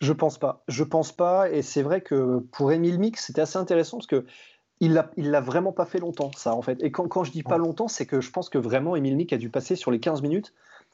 [0.03, 0.65] Je pense pas.
[0.67, 1.49] Je pense pas.
[1.51, 4.27] Et c'est vrai que pour Emile Mix, c'était assez intéressant parce que
[4.83, 6.83] il l'a, l'a vraiment pas fait longtemps, ça, en fait.
[6.83, 9.33] Et quand, quand je dis pas longtemps, c'est que je pense que vraiment, Emile Mick
[9.33, 10.53] a dû passer sur les 15 minutes,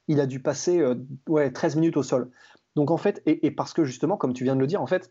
[0.09, 0.94] il a dû passer euh,
[1.27, 2.31] ouais, 13 minutes au sol.
[2.77, 5.11] Donc, en fait, et, parce que justement, comme tu viens de le dire, en fait,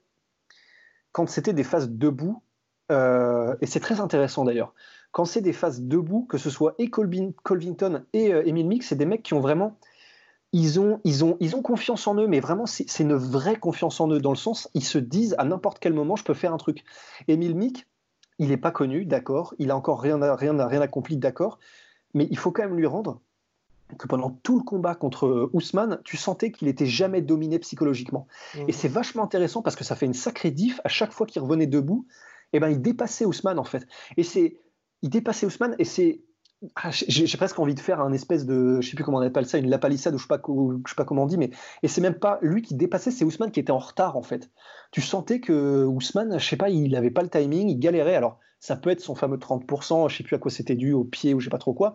[1.11, 2.43] quand c'était des phases debout,
[2.91, 4.75] euh, et c'est très intéressant d'ailleurs,
[5.11, 8.83] quand c'est des phases debout, que ce soit et Colvin, Colvington et euh, Emile Mick,
[8.83, 9.79] c'est des mecs qui ont vraiment.
[10.53, 13.57] Ils ont, ils, ont, ils ont confiance en eux, mais vraiment, c'est, c'est une vraie
[13.57, 16.35] confiance en eux, dans le sens, ils se disent à n'importe quel moment, je peux
[16.35, 16.83] faire un truc.
[17.27, 17.87] Emile Mick,
[18.39, 21.59] il n'est pas connu, d'accord, il a encore rien, rien, rien accompli, d'accord,
[22.13, 23.21] mais il faut quand même lui rendre
[23.97, 28.27] que pendant tout le combat contre euh, Ousmane, tu sentais qu'il était jamais dominé psychologiquement.
[28.53, 28.65] Mmh.
[28.67, 31.41] Et c'est vachement intéressant parce que ça fait une sacrée diff à chaque fois qu'il
[31.41, 32.05] revenait debout,
[32.53, 33.87] et eh ben il dépassait Ousmane en fait.
[34.17, 34.57] Et c'est
[35.01, 36.21] il dépassait Ousmane et c'est
[36.75, 39.45] ah, j'ai presque envie de faire un espèce de, je sais plus comment on appelle
[39.45, 40.41] ça, une lapalissade ou je sais pas,
[40.87, 41.51] sais pas comment on dit, mais
[41.83, 44.49] et c'est même pas lui qui dépassait, c'est Ousmane qui était en retard en fait.
[44.91, 48.15] Tu sentais que Ousmane, je sais pas, il avait pas le timing, il galérait.
[48.15, 51.03] Alors ça peut être son fameux 30%, je sais plus à quoi c'était dû, au
[51.03, 51.93] pied ou je sais pas trop quoi,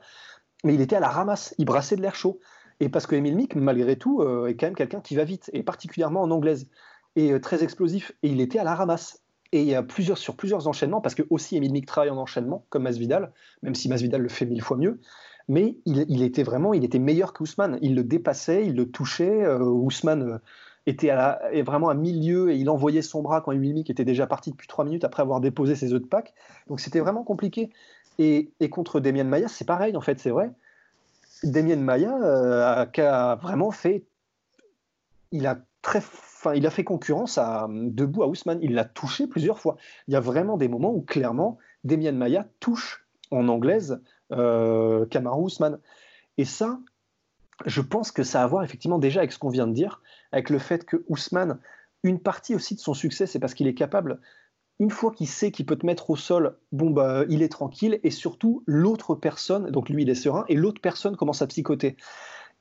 [0.64, 2.38] mais il était à la ramasse, il brassait de l'air chaud.
[2.80, 5.50] Et parce que Emile Mick, malgré tout, euh, est quand même quelqu'un qui va vite,
[5.52, 6.68] et particulièrement en anglaise,
[7.16, 9.22] et euh, très explosif, et il était à la ramasse.
[9.52, 9.84] Et a
[10.14, 13.88] sur plusieurs enchaînements, parce que aussi Emile Mick travaille en enchaînement, comme Masvidal, même si
[13.88, 14.98] Masvidal le fait mille fois mieux.
[15.48, 17.78] Mais il, était vraiment, il était meilleur qu'Ousmane.
[17.82, 19.44] Il le dépassait, il le touchait.
[19.44, 20.38] Euh, Ousmane euh,
[20.86, 24.26] était à vraiment à milieu et il envoyait son bras quand Emile Mick était déjà
[24.26, 26.34] parti depuis trois minutes après avoir déposé ses œufs de Pâques.
[26.68, 27.70] Donc c'était vraiment compliqué.
[28.18, 30.50] Et, contre Damien Maya, c'est pareil en fait, c'est vrai.
[31.42, 34.04] Damien Maya euh, a, vraiment fait,
[35.32, 36.00] il a très
[36.54, 38.58] il a fait concurrence à, debout à Ousmane.
[38.62, 39.76] Il l'a touché plusieurs fois.
[40.08, 44.00] Il y a vraiment des moments où clairement Demian Maya touche en anglaise
[44.32, 45.78] euh, Kamaru Ousmane.
[46.38, 46.80] Et ça,
[47.66, 50.02] je pense que ça a à voir effectivement déjà avec ce qu'on vient de dire,
[50.32, 51.58] avec le fait que Ousmane,
[52.02, 54.20] une partie aussi de son succès, c'est parce qu'il est capable,
[54.78, 58.00] une fois qu'il sait qu'il peut te mettre au sol, bon bah il est tranquille,
[58.02, 61.96] et surtout l'autre personne, donc lui il est serein, et l'autre personne commence à psychoter.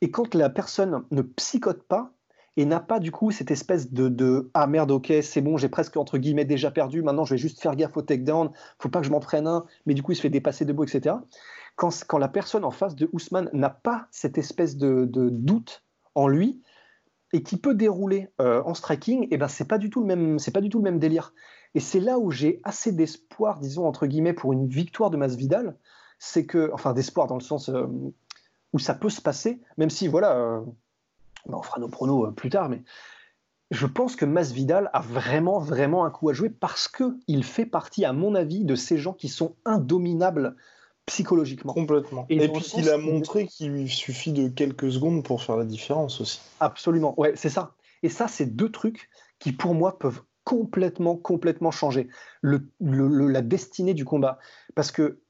[0.02, 2.12] Et quand la personne ne psychote pas,
[2.58, 5.98] et n'a pas du coup cette espèce de, ah merde ok c'est bon j'ai presque
[5.98, 9.06] entre guillemets déjà perdu maintenant je vais juste faire gaffe au takedown faut pas que
[9.06, 11.16] je m'en prenne un mais du coup il se fait dépasser debout etc
[11.76, 15.84] quand, quand la personne en face de Ousmane n'a pas cette espèce de, de, doute
[16.16, 16.62] en lui
[17.34, 20.06] et qui peut dérouler euh, en striking et eh ben c'est pas du tout le
[20.06, 21.34] même c'est pas du tout le même délire.
[21.74, 25.78] Et c'est là où j'ai assez d'espoir disons entre guillemets pour une victoire de Masvidal
[26.20, 27.88] c'est que enfin d'espoir dans le sens euh,
[28.74, 30.62] où ça peut se passer même si voilà euh,
[31.48, 32.84] on fera nos pronos euh, plus tard, mais
[33.72, 38.04] je pense que Masvidal a vraiment, vraiment un coup à jouer parce qu'il fait partie,
[38.04, 40.56] à mon avis, de ces gens qui sont indominables
[41.06, 41.74] psychologiquement.
[41.74, 42.26] Complètement.
[42.30, 46.20] Et, puis il a montré qu'il lui suffit de quelques secondes pour faire la différence
[46.20, 46.42] aussi.
[46.60, 47.76] Absolument, ouais, c'est ça.
[48.04, 52.10] Et ça, c'est deux trucs qui, pour moi, peuvent complètement, complètement changer
[52.44, 54.40] la destinée du combat.
[54.76, 55.22] Parce que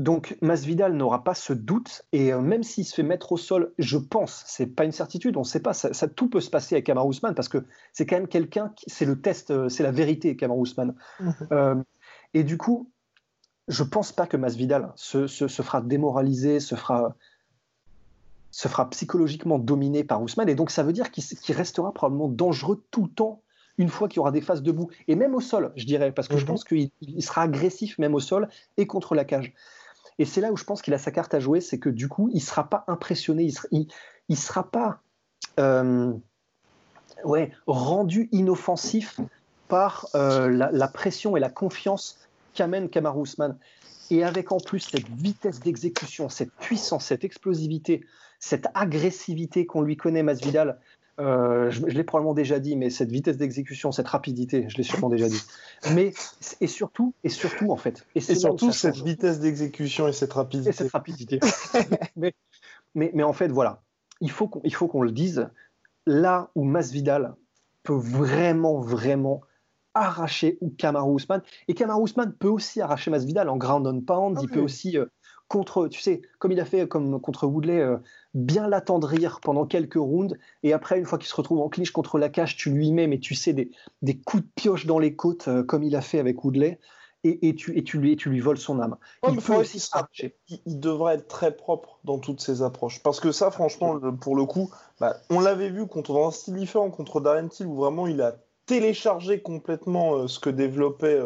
[0.00, 3.72] donc Masvidal n'aura pas ce doute et euh, même s'il se fait mettre au sol,
[3.78, 6.76] je pense, c'est pas une certitude, on ne sait pas, ça, tout peut se passer
[6.76, 9.90] avec Kamar Ousmane parce que c'est quand même quelqu'un, c'est le test, euh, c'est la
[9.90, 10.94] vérité Kamar Ousmane.
[11.20, 11.34] Mhm.
[11.52, 11.74] Euh,
[12.32, 12.90] et du coup,
[13.68, 17.14] je pense pas que Masvidal se, se, fera démoraliser, se fera,
[18.50, 22.82] se fera psychologiquement dominer par Ousmane et donc ça veut dire qu'il restera probablement dangereux
[22.90, 23.42] tout le temps
[23.78, 26.28] une fois qu'il y aura des phases debout et même au sol, je dirais, parce
[26.28, 26.48] que je mhm.
[26.48, 29.52] pense qu'il sera agressif même au sol et contre la cage.
[30.22, 32.06] Et c'est là où je pense qu'il a sa carte à jouer, c'est que du
[32.06, 33.88] coup, il ne sera pas impressionné, il
[34.28, 35.00] ne sera, pas
[35.58, 36.12] euh,
[37.24, 39.18] ouais, rendu inoffensif
[39.66, 42.20] par euh, la, pression et la confiance
[42.54, 43.58] qu'amène Kamaru Usman.
[44.12, 48.06] Et avec en plus cette vitesse d'exécution, cette puissance, cette explosivité,
[48.38, 50.78] cette agressivité qu'on lui connaît, Masvidal,
[51.20, 55.10] euh, je, l'ai probablement déjà dit, mais cette vitesse d'exécution, cette rapidité, je l'ai sûrement
[55.10, 55.40] déjà dit.
[55.94, 56.12] Mais
[56.60, 60.70] et surtout, et surtout en fait, et, surtout cette vitesse d'exécution et cette rapidité.
[60.70, 61.40] Et cette rapidité.
[62.16, 62.34] mais,
[62.94, 63.82] mais, mais, en fait, voilà,
[64.20, 65.48] il faut qu'on faut qu'on le dise.
[66.06, 67.36] Là où Masvidal
[67.84, 69.42] peut vraiment, vraiment
[69.94, 74.38] arracher ou Kamaru Usman, et Kamaru Usman peut aussi arracher Masvidal en ground and pound.
[74.40, 75.06] il ah peut aussi euh,
[75.52, 77.98] contre, tu sais, comme il a fait comme contre Woodley, euh,
[78.32, 82.18] bien l'attendrir pendant quelques rounds, et après, une fois qu'il se retrouve en clinch contre
[82.18, 85.14] la cage, tu lui mets, mais tu sais, des, des coups de pioche dans les
[85.14, 86.78] côtes, euh, comme il a fait avec Woodley,
[87.24, 88.96] et, et, tu, et, tu, lui, tu lui voles son âme.
[89.28, 89.90] il, aussi
[90.66, 94.46] il, devrait être très propre dans toutes ses approches, parce que ça, franchement, pour le
[94.46, 98.06] coup, bah, on l'avait vu contre, dans un style différent contre Darren Till, où vraiment
[98.06, 101.20] il a téléchargé complètement euh, ce que développait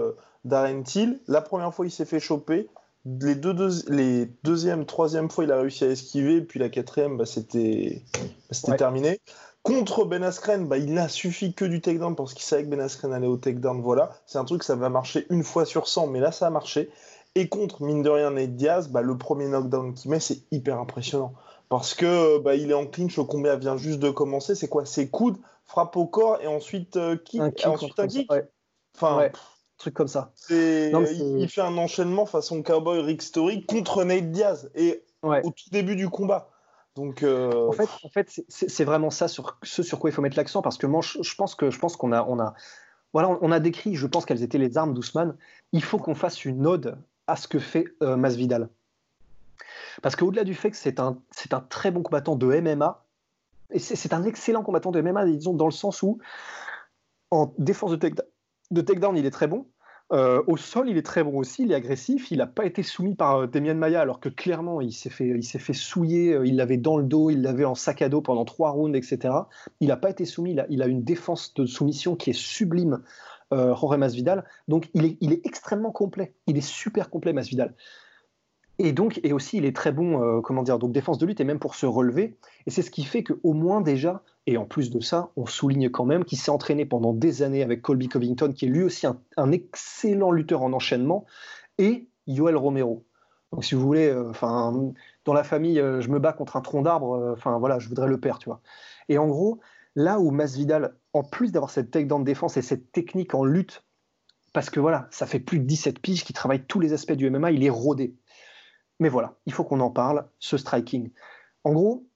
[0.44, 1.20] Darren Till.
[1.26, 2.68] La première fois, il s'est fait choper
[3.06, 3.54] les deux,
[3.88, 8.02] les deuxième, troisième fois, il a réussi à esquiver, puis la quatrième, bah, c'était
[8.66, 9.20] bah, terminé.
[9.62, 12.80] Contre Ben Askren, bah, il n'a suffi que du takedown parce qu'il savait que Ben
[12.80, 13.80] Askren allait au takedown.
[13.80, 16.50] Voilà, c'est un truc, ça va marcher une fois sur 100, mais là, ça a
[16.50, 16.90] marché.
[17.36, 20.78] Et contre, mine de rien, Nate Diaz, bah, le premier knockdown qu'il met, c'est hyper
[20.78, 21.32] impressionnant.
[21.68, 24.54] Parce que bah, il est en clinch, le combat vient juste de commencer.
[24.54, 24.86] C'est quoi?
[24.86, 28.30] C'est coude, frappe au corps et ensuite euh, kick, un kick, ensuite un kick.
[28.94, 29.28] Enfin,
[29.78, 30.32] truc comme ça.
[30.50, 35.96] il fait un enchaînement façon cowboy Rick Story contre Nate Diaz et au tout début
[35.96, 36.50] du combat.
[36.94, 40.22] Donc, euh, en fait, en fait c'est vraiment ça sur ce sur quoi il faut
[40.22, 42.54] mettre l'accent parce que moi, je, pense que je pense qu'on a, on a,
[43.12, 45.36] voilà, on a décrit, je pense qu'elles étaient les armes d'Ousmane.
[45.72, 48.70] Il faut qu'on fasse une ode à ce que fait euh, Masvidal.
[50.02, 53.04] Parce qu'au-delà du fait que c'est un, c'est un très bon combattant de MMA,
[53.78, 56.18] c'est un excellent combattant de MMA, disons, dans le sens où,
[57.30, 58.10] en défense de,
[58.70, 59.66] de takedown, il est très bon.
[60.12, 62.30] Euh, au sol, il est très bon aussi, il est agressif.
[62.30, 65.28] Il n'a pas été soumis par euh, Demian Maya, alors que clairement, il s'est fait,
[65.28, 66.34] il s'est fait souiller.
[66.34, 68.96] Euh, il l'avait dans le dos, il l'avait en sac à dos pendant trois rounds,
[68.96, 69.34] etc.
[69.80, 70.52] Il n'a pas été soumis.
[70.52, 73.02] Il a, il a, une défense de soumission qui est sublime,
[73.52, 74.44] euh, Jorge Masvidal.
[74.68, 76.34] Donc, il est, il est extrêmement complet.
[76.46, 77.74] Il est super complet, Masvidal.
[78.78, 81.40] Et donc, et aussi, il est très bon, euh, comment dire, donc défense de lutte
[81.40, 82.36] et même pour se relever.
[82.66, 85.88] Et c'est ce qui fait qu'au moins déjà, et en plus de ça, on souligne
[85.88, 89.06] quand même qu'il s'est entraîné pendant des années avec Colby Covington, qui est lui aussi
[89.06, 91.24] un, excellent lutteur en enchaînement,
[91.78, 93.04] et Yoel Romero.
[93.52, 94.92] Donc, si vous voulez, euh, enfin,
[95.24, 98.08] dans la famille, euh, je me bats contre un tronc d'arbre, enfin voilà, je voudrais
[98.08, 98.60] le père, tu vois.
[99.08, 99.60] Et en gros,
[99.94, 103.84] là où Masvidal, en plus d'avoir cette takedown de défense et cette technique en lutte,
[104.52, 107.28] parce que voilà, ça fait plus de 17 piges qu'il travaille tous les aspects du
[107.30, 108.14] MMA, il est rodé.
[108.98, 111.10] Mais voilà, il faut qu'on en parle, ce striking.
[111.64, 112.06] En gros,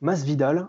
[0.00, 0.68] Masvidal,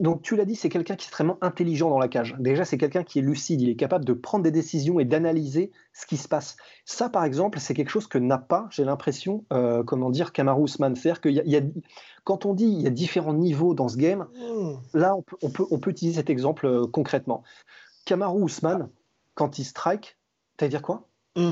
[0.00, 2.34] donc tu l'as dit, c'est quelqu'un qui est extrêmement intelligent dans la cage.
[2.38, 5.72] Déjà, c'est quelqu'un qui est lucide, il est capable de prendre des décisions et d'analyser
[5.92, 6.56] ce qui se passe.
[6.86, 10.64] Ça, par exemple, c'est quelque chose que n'a pas, j'ai l'impression, euh, comment dire, Kamaru
[10.64, 10.96] Usman.
[10.96, 11.28] C'est-à-dire que
[12.24, 14.26] quand on dit il y a différents niveaux dans ce game,
[14.94, 17.42] là, on peut, utiliser cet exemple euh, concrètement.
[18.06, 18.88] Kamaru Usman,
[19.34, 20.16] quand il strike,
[20.56, 21.06] tu dire quoi?
[21.36, 21.50] Hmm.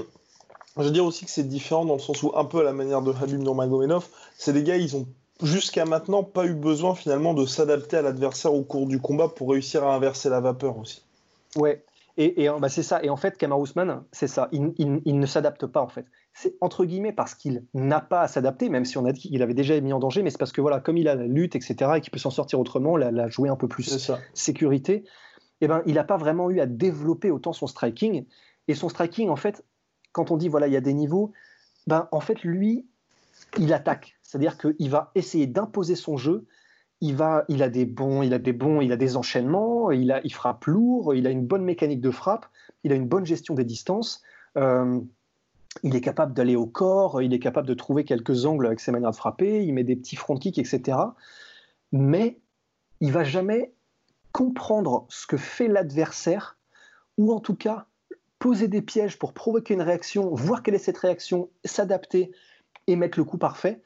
[0.78, 2.72] Je veux dire aussi que c'est différent dans le sens où, un peu à la
[2.72, 5.06] manière de Habib Nurmagomedov, c'est des gars, ils ont
[5.42, 9.50] jusqu'à maintenant pas eu besoin finalement de s'adapter à l'adversaire au cours du combat pour
[9.50, 11.02] réussir à inverser la vapeur aussi.
[11.56, 11.84] Ouais,
[12.16, 13.00] et, bah c'est ça.
[13.02, 14.48] Et en fait, Kamar Ousmane, c'est ça.
[14.50, 14.72] Il,
[15.06, 16.04] ne s'adapte pas en fait.
[16.34, 19.42] C'est entre guillemets parce qu'il n'a pas à s'adapter, même si on a dit qu'il
[19.42, 21.54] avait déjà mis en danger, mais c'est parce que voilà, comme il a la lutte,
[21.54, 25.04] etc., et qu'il peut s'en sortir autrement, la, la jouer un peu plus sécurité.
[25.60, 28.24] Et eh ben, il n'a pas vraiment eu à développer autant son striking.
[28.68, 29.64] Et son striking, en fait,
[30.12, 31.32] quand on dit voilà, il y a des niveaux,
[31.86, 32.86] ben, en fait, lui,
[33.58, 34.16] il attaque.
[34.22, 36.46] C'est-à-dire qu'il va essayer d'imposer son jeu.
[37.00, 40.10] Il, va, il a des bons, il a des bons, il a des enchaînements, il,
[40.10, 42.46] a, il frappe lourd, il a une bonne mécanique de frappe,
[42.82, 44.22] il a une bonne gestion des distances.
[44.56, 45.00] Euh,
[45.82, 48.90] il est capable d'aller au corps, il est capable de trouver quelques angles avec ses
[48.90, 50.98] manières de frapper, il met des petits front kicks, etc.
[51.92, 52.40] Mais
[53.00, 53.72] il va jamais
[54.32, 56.58] comprendre ce que fait l'adversaire,
[57.16, 57.86] ou en tout cas
[58.38, 62.31] poser des pièges pour provoquer une réaction, voir quelle est cette réaction, s'adapter
[62.87, 63.83] et mettre le coup parfait,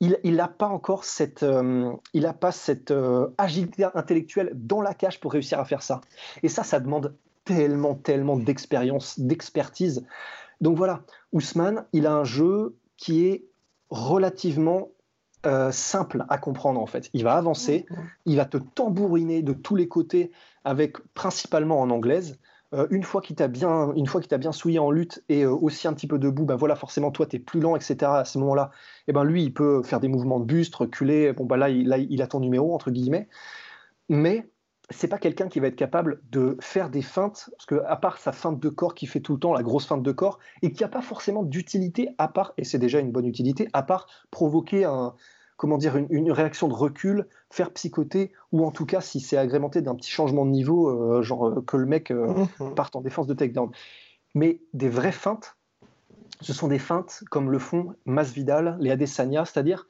[0.00, 4.94] il n'a pas encore cette, euh, il a pas cette euh, agilité intellectuelle dans la
[4.94, 6.00] cage pour réussir à faire ça.
[6.42, 10.06] Et ça, ça demande tellement, tellement d'expérience, d'expertise.
[10.62, 13.44] Donc voilà, Ousmane, il a un jeu qui est
[13.90, 14.88] relativement
[15.46, 17.10] euh, simple à comprendre en fait.
[17.12, 17.86] Il va avancer,
[18.24, 20.32] il va te tambouriner de tous les côtés
[20.64, 22.38] avec principalement en anglaise.
[22.72, 25.42] Euh, une fois qu'il t'a bien, une fois qu'il t'a bien souillé en lutte et
[25.42, 28.12] euh, aussi un petit peu debout, ben voilà, forcément toi tu es plus lent, etc.
[28.12, 31.32] À ce moment-là, et eh ben lui il peut faire des mouvements de buste, reculer.
[31.32, 33.28] Bon bah là il, a ton numéro entre guillemets,
[34.08, 34.48] mais
[34.90, 38.18] c'est pas quelqu'un qui va être capable de faire des feintes, parce que à part
[38.18, 40.72] sa feinte de corps qui fait tout le temps, la grosse feinte de corps, et
[40.72, 44.06] qui a pas forcément d'utilité à part, et c'est déjà une bonne utilité, à part
[44.30, 45.14] provoquer un,
[45.60, 49.82] comment dire, une, réaction de recul, faire psychoter, ou en tout cas, si c'est agrémenté
[49.82, 52.74] d'un petit changement de niveau, euh, genre euh, que le mec euh, mhm.
[52.74, 53.70] parte en défense de takedown.
[54.34, 55.58] Mais des vraies feintes,
[56.40, 59.86] ce sont des feintes comme le font Masvidal, les Adesanya, c'est-à-dire,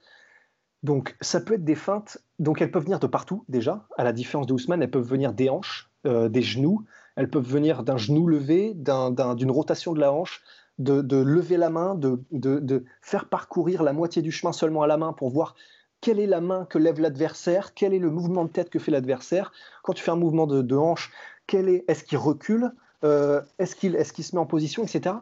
[0.83, 4.13] donc ça peut être des feintes, donc elles peuvent venir de partout déjà, à la
[4.13, 8.27] différence de Ousmane, elles peuvent venir des hanches, des genoux, elles peuvent venir d'un genou
[8.27, 10.43] levé, d'une rotation de la hanche,
[10.81, 15.13] de, lever la main, de, faire parcourir la moitié du chemin seulement à la main
[15.13, 15.55] pour voir
[16.01, 18.91] quelle est la main que lève l'adversaire, quel est le mouvement de tête que fait
[18.91, 19.53] l'adversaire.
[19.83, 21.13] Quand tu fais un mouvement de, hanche,
[21.47, 22.73] quel est, est-ce qu'il recule,
[23.05, 25.17] euh, est-ce qu'il est se met en position, etc.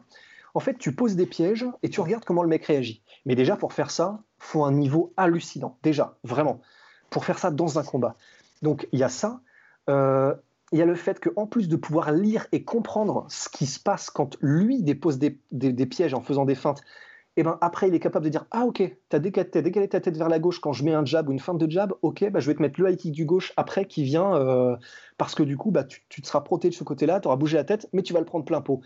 [0.53, 3.03] En fait, tu poses des pièges et tu regardes comment le mec réagit.
[3.25, 5.77] Mais déjà, pour faire ça, faut un niveau hallucinant.
[5.83, 6.61] Déjà, vraiment.
[7.09, 8.15] Pour faire ça dans un combat.
[8.61, 9.41] Donc, il y a ça.
[9.89, 10.33] Euh,
[10.71, 13.79] il y a le fait qu'en plus de pouvoir lire et comprendre ce qui se
[13.79, 15.31] passe quand lui dépose des,
[15.85, 16.81] pièges en faisant des feintes,
[17.37, 20.01] et eh ben après il est capable de dire ah ok t'as décalé, décalé ta
[20.01, 22.29] tête vers la gauche quand je mets un jab ou une feinte de jab ok
[22.31, 24.75] bah, je vais te mettre le high kick du gauche après qui vient euh,
[25.17, 27.37] parce que du coup bah, tu, te seras protégé de ce côté là tu auras
[27.37, 28.81] bougé la tête mais tu vas le prendre plein pot.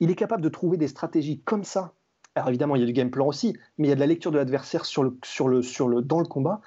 [0.00, 1.94] Il est capable de trouver des stratégies comme ça.
[2.34, 4.06] Alors évidemment il y a du game plan aussi mais il y a de la
[4.06, 6.60] lecture de l'adversaire sur le, sur le, sur le, dans le combat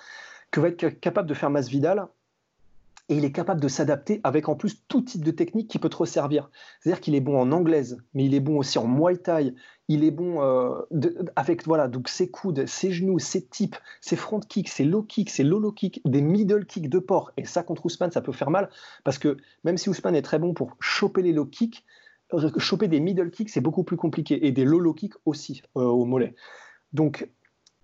[0.49, 2.07] que va être capable de faire Masvidal
[3.09, 5.89] et il est capable de s'adapter avec en plus tout type de technique qui peut
[5.89, 6.49] te resservir.
[6.79, 9.53] C'est-à-dire qu'il est bon en anglaise, mais il est bon aussi en muay thai.
[9.87, 10.81] Il est bon euh,
[11.37, 15.29] avec voilà donc ses coudes, ses genoux, ses tips, ses front kicks, ses low kicks,
[15.29, 17.31] ses low low kicks, des middle kicks de port.
[17.37, 18.69] Et ça contre Ousmane, ça peut faire mal
[19.05, 21.85] parce que même si Ousmane est très bon pour choper les low kicks,
[22.33, 25.61] euh, choper des middle kicks c'est beaucoup plus compliqué et des low low kicks aussi
[25.77, 26.35] euh, au mollet.
[26.91, 27.29] Donc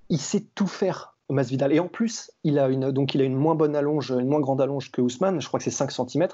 [0.09, 1.74] il sait tout faire Masvidal.
[1.74, 4.39] Et en plus, il a une, donc il a une moins bonne allonge, une moins
[4.39, 5.41] grande allonge que Ousmane.
[5.41, 6.28] Je crois que c'est 5 cm.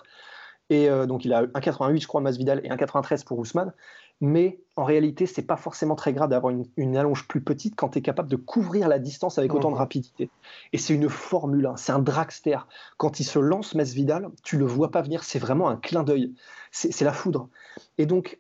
[0.70, 3.74] Et euh, donc il a 1,88 je crois Masvidal et 1,93 pour Ousmane.
[4.22, 8.00] Mais en réalité, c'est pas forcément très grave d'avoir une, allonge plus petite quand tu
[8.00, 10.30] es capable de couvrir la distance avec autant de rapidité.
[10.74, 11.76] Et c'est une formule, hein.
[11.78, 12.58] c'est un dragster.
[12.98, 16.34] Quand il se lance Masvidal, tu le vois pas venir, c'est vraiment un clin d'œil.
[16.72, 17.48] C'est la foudre.
[17.98, 18.40] Et donc,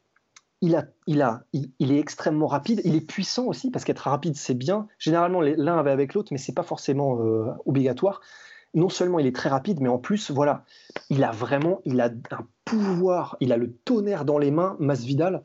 [0.61, 4.35] il, a, il, a, il, est extrêmement rapide, il est puissant aussi, parce qu'être rapide,
[4.35, 4.87] c'est bien.
[4.97, 8.21] Généralement, l'un va avec l'autre, mais c'est pas forcément euh, obligatoire.
[8.73, 10.63] Non seulement il est très rapide, mais en plus, voilà,
[11.09, 15.43] il a vraiment il a un pouvoir, il a le tonnerre dans les mains, Masvidal.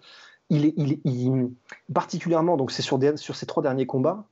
[0.50, 1.50] Il est, il,
[1.94, 4.26] particulièrement, donc c'est sur, sur ces trois derniers combats,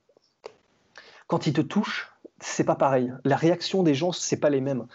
[1.27, 2.12] quand il te touche,
[2.43, 3.11] c'est pas pareil.
[3.23, 4.85] La réaction des gens, c'est pas les mêmes.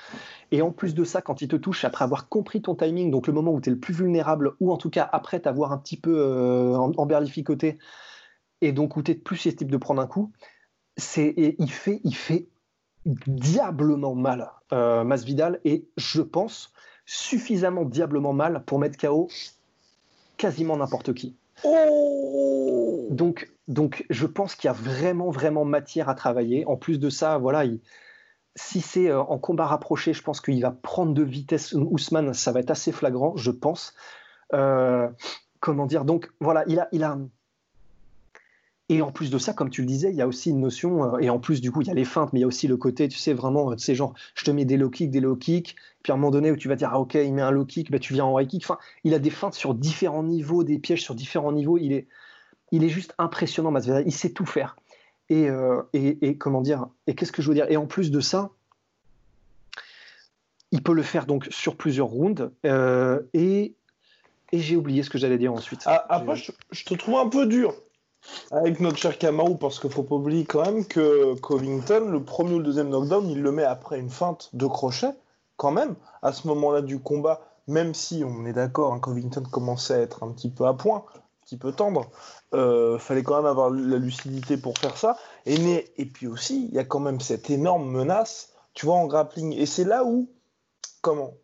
[0.53, 3.27] Et en plus de ça, quand il te touche, après avoir compris ton timing, donc
[3.27, 5.79] le moment où tu es le plus vulnérable, ou en tout cas après t'avoir un
[5.79, 7.79] petit peu euh, emberlificoté,
[8.61, 10.33] et donc où tu es plus susceptible de prendre un coup,
[10.97, 12.49] c'est, il, fait, il fait
[13.07, 16.73] diablement mal, euh, Masvidal, et je pense
[17.07, 19.29] suffisamment diablement mal pour mettre KO
[20.37, 21.37] quasiment n'importe qui.
[21.65, 26.65] Oh donc, donc, je pense qu'il y a vraiment, vraiment matière à travailler.
[26.67, 27.65] En plus de ça, voilà,
[28.55, 32.53] si c'est euh, en combat rapproché, je pense qu'il va prendre de vitesse Ousmane, ça
[32.53, 33.95] va être assez flagrant, je pense.
[34.55, 35.09] Euh,
[35.61, 36.05] comment dire?
[36.05, 37.19] Donc, voilà, il a, il a,
[38.89, 41.14] et en plus de ça, comme tu le disais, il y a aussi une notion,
[41.14, 42.49] euh, et en plus du coup, il y a les feintes, mais il y a
[42.49, 45.11] aussi le côté, tu sais, vraiment, tu sais, genre, je te mets des low kicks,
[45.11, 47.34] des low kicks, puis à un moment donné où tu vas dire, ah ok, il
[47.34, 48.64] met un low kick, bah, tu viens en high kick.
[48.64, 51.76] Enfin, il a des feintes sur différents niveaux, des pièges sur différents niveaux.
[51.76, 52.07] Il est,
[52.72, 54.05] il est juste impressionnant, Masvidal.
[54.07, 54.76] Il sait tout faire.
[55.28, 57.66] Et, euh, et, et comment dire, et qu'est-ce que je veux dire?
[57.68, 58.51] Et en plus de ça,
[60.70, 62.51] il peut le faire donc sur plusieurs rounds.
[62.64, 63.74] Euh, et,
[64.53, 65.82] et j'ai oublié ce que j'allais dire ensuite.
[65.84, 67.74] Ah, après, je, je, te trouve un peu dur
[68.51, 72.55] avec notre cher Kamaru, parce qu'il faut pas oublier quand même que Covington, le premier
[72.55, 75.12] ou le deuxième knockdown, il le met après une feinte de crochet,
[75.57, 79.95] quand même, à ce moment-là du combat, même si on est d'accord, hein, Covington commençait
[79.95, 82.07] à être un petit peu à point, un petit peu tendre,
[82.55, 85.18] euh, fallait quand même avoir la lucidité pour faire ça.
[85.45, 89.53] Et puis aussi, il y a quand même cette énorme menace, tu vois, en grappling.
[89.53, 90.31] Et c'est là où,
[91.03, 91.35] comment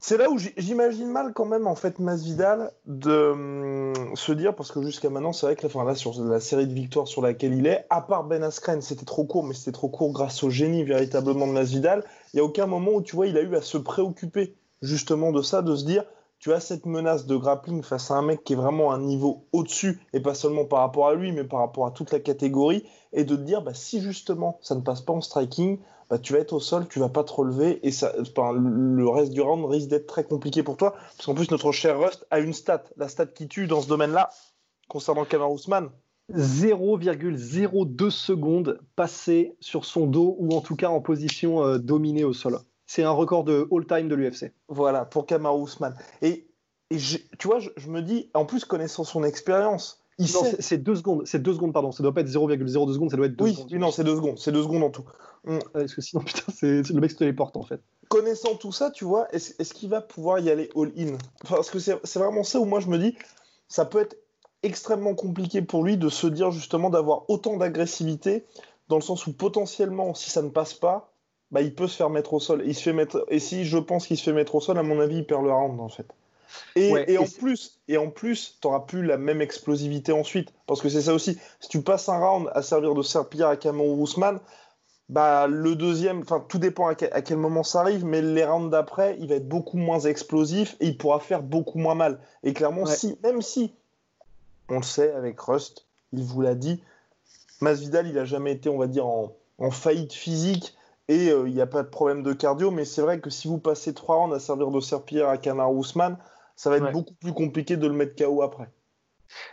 [0.00, 4.72] c'est là où j'imagine mal quand même en fait Masvidal de hum, se dire parce
[4.72, 7.54] que jusqu'à maintenant c'est vrai que enfin, là sur la série de victoires sur laquelle
[7.54, 10.50] il est, à part Ben Askren c'était trop court mais c'était trop court grâce au
[10.50, 13.54] génie véritablement de Masvidal, il y a aucun moment où tu vois il a eu
[13.54, 16.04] à se préoccuper justement de ça, de se dire
[16.40, 19.44] tu as cette menace de grappling face à un mec qui est vraiment un niveau
[19.52, 22.86] au-dessus, et pas seulement par rapport à lui, mais par rapport à toute la catégorie,
[23.12, 25.78] et de te dire, bah, si justement ça ne passe pas en striking,
[26.10, 29.32] bah, tu vas être au sol, tu vas pas te relever, et ça, le reste
[29.32, 32.40] du round risque d'être très compliqué pour toi, parce qu'en plus notre cher Rust a
[32.40, 34.30] une stat, la stat qui tue dans ce domaine-là,
[34.88, 35.90] concernant Kamar Ousmane.
[36.32, 42.32] 0,02 secondes passées sur son dos, ou en tout cas en position euh, dominée au
[42.32, 42.58] sol.
[42.86, 44.52] C'est un record de all-time de l'UFC.
[44.68, 45.94] Voilà, pour Kamaru Usman.
[46.22, 46.48] Et,
[46.90, 50.28] tu vois, je, me dis, en plus connaissant son expérience, il
[50.60, 51.92] c'est deux secondes, c'est deux secondes, pardon.
[51.92, 53.68] Ça doit pas être 0,02 secondes, ça doit être deux oui, secondes.
[53.72, 55.04] Oui, non, c'est deux secondes, c'est deux secondes en tout.
[55.44, 55.58] Mm.
[55.72, 57.80] Parce que sinon, putain, c'est le mec se téléporte en fait.
[58.08, 61.16] Connaissant tout ça, tu vois, est-ce qu'il va pouvoir y aller all-in?
[61.48, 63.16] Parce que c'est vraiment ça où moi je me dis,
[63.68, 64.16] ça peut être
[64.62, 68.44] extrêmement compliqué pour lui de se dire justement d'avoir autant d'agressivité,
[68.88, 71.12] dans le sens où potentiellement, si ça ne passe pas,
[71.50, 72.62] bah, il peut se faire mettre au sol.
[72.66, 73.24] Il se fait mettre...
[73.28, 75.44] Et si je pense qu'il se fait mettre au sol, à mon avis, il perd
[75.44, 76.06] le round en fait.
[76.76, 80.88] Et, et, en plus, et en plus, t'auras plus la même explosivité ensuite, parce que
[80.88, 81.38] c'est ça aussi.
[81.60, 84.40] Si tu passes un round à servir de serpillère à Cameron Ousmane,
[85.08, 89.16] bah le deuxième, enfin tout dépend à quel, moment ça arrive, mais les rounds d'après,
[89.20, 92.20] il va être beaucoup moins explosif et il pourra faire beaucoup moins mal.
[92.44, 93.72] Et clairement, si, même si,
[94.68, 96.80] on le sait avec Rust, il vous l'a dit,
[97.60, 100.76] Masvidal, il a jamais été, on va dire, en, en faillite physique
[101.08, 103.48] et euh, il n'y a pas de problème de cardio, mais c'est vrai que si
[103.48, 106.16] vous passez trois rounds à servir de serpillère à Kamar Ousmane,
[106.60, 108.68] ça va être beaucoup plus compliqué de le mettre KO après.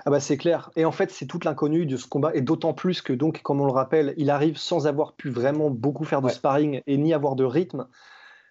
[0.05, 0.72] Ah bah c'est clair.
[0.76, 3.62] Et en fait, c'est toute l'inconnue de ce combat, et d'autant plus que, donc, comme
[3.62, 7.14] on le rappelle, il arrive sans avoir pu vraiment beaucoup faire de sparring et ni
[7.14, 7.88] avoir de rythme.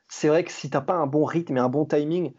[0.09, 2.33] C'est vrai que si tu n'as pas un bon rythme et un bon timing,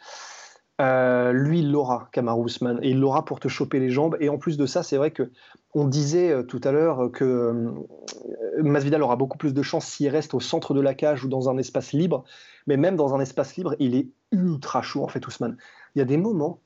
[0.81, 4.17] euh, lui, il l'aura, Kamar Ousmane, et il l'aura pour te choper les jambes.
[4.19, 5.31] Et en plus de ça, c'est vrai que
[5.75, 10.09] on disait euh, tout à l'heure que euh, Masvidal aura beaucoup plus de chance s'il
[10.09, 12.23] reste au centre de la cage ou dans un espace libre.
[12.67, 15.57] Mais même dans un espace libre, il est ultra chaud en fait, Ousmane.
[15.97, 16.61] Il y a des moments,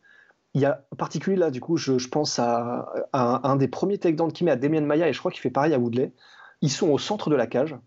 [0.54, 4.34] il y a en particulier là, du coup, je, pense à, un des premiers takedowns
[4.34, 6.12] qu'il met à Demian Maya et je crois qu'il fait pareil à Woodley.
[6.60, 7.78] Ils sont au centre de la cage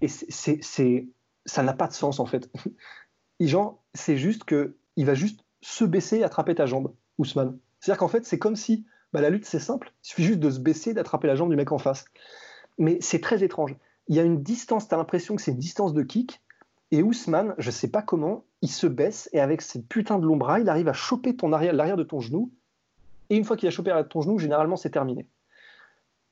[0.00, 1.06] et c'est,
[1.46, 2.50] ça n'a pas de sens en fait.
[3.38, 7.56] Genre, c'est juste que il va juste se baisser et attraper ta jambe, Ousmane.
[7.78, 9.92] C'est-à-dire qu'en fait, c'est comme si bah, la lutte, c'est simple.
[10.02, 12.04] Il suffit juste de se baisser, d'attraper la jambe du mec en face.
[12.78, 13.76] Mais c'est très étrange.
[14.08, 16.40] Il y a une distance, tu as l'impression que c'est une distance de kick.
[16.92, 20.36] Et Ousmane, je sais pas comment, il se baisse et avec cette putain de long
[20.36, 22.50] bras, il arrive à choper ton arrière, l'arrière de ton genou.
[23.28, 25.26] Et une fois qu'il a chopé l'arrière de ton genou, généralement, c'est terminé.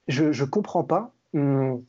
[0.09, 1.13] Je, je comprends pas.
[1.35, 1.85] Hum,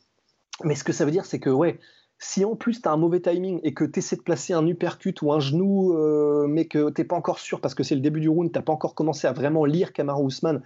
[0.63, 1.80] mais ce que ça veut dire, c'est que, ouais,
[2.20, 4.67] si en plus tu as un mauvais timing et que tu essaies de placer un
[4.67, 8.01] uppercut ou un genou, euh, mais que t'es pas encore sûr parce que c'est le
[8.01, 10.61] début du round, t'as pas encore commencé à vraiment lire Kamaru Usman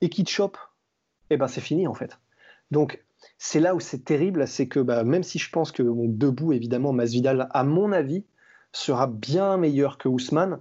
[0.00, 0.56] et qu'il te chope,
[1.30, 2.18] eh ben c'est fini en fait.
[2.70, 3.02] Donc
[3.46, 6.94] c'est là où c'est terrible, c'est que bah, même si je pense que debout, évidemment,
[6.94, 8.24] Masvidal, à mon avis,
[8.72, 10.60] sera bien meilleur que Ousmane,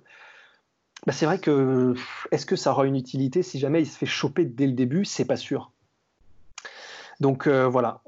[1.08, 1.94] bah, c'est vrai que
[2.32, 5.06] est-ce que ça aura une utilité si jamais il se fait choper dès le début?
[5.06, 5.72] C'est pas sûr.
[7.22, 8.02] Donc euh, voilà,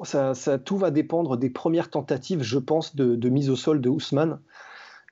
[0.66, 4.42] tout va dépendre des premières tentatives, je pense, de, mise au sol de Ousmane.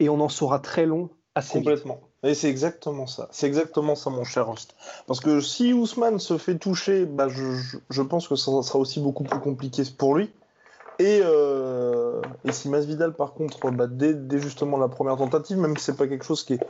[0.01, 2.01] Et on en saura très long assez Complètement.
[2.23, 3.27] Et c'est exactement ça.
[3.31, 4.75] C'est exactement ça, mon cher Host.
[5.07, 9.25] Parce que si Ousmane se fait toucher, bah, je, pense que ça sera aussi beaucoup
[9.25, 10.31] plus compliqué pour lui.
[10.99, 15.83] Et, euh, et si Masvidal, par contre, bah, dès, justement la première tentative, même si
[15.83, 16.65] c'est pas quelque chose qui est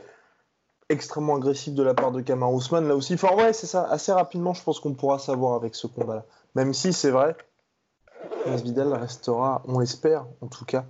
[0.88, 3.84] extrêmement agressif de la part de Kamar Ousmane, là aussi, enfin ouais, c'est ça.
[3.84, 6.24] Assez rapidement, je pense qu'on pourra savoir avec ce combat-là.
[6.56, 7.36] Même si c'est vrai,
[8.46, 10.84] Masvidal restera, on l'espère en tout cas,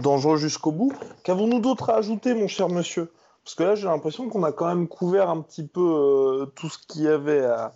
[0.00, 0.92] dangereux jusqu'au bout.
[1.22, 3.12] Qu'avons-nous d'autre à ajouter, mon cher monsieur?
[3.50, 6.68] Parce que là, j'ai l'impression qu'on a quand même couvert un petit peu euh, tout
[6.68, 7.72] ce qu'il y avait à,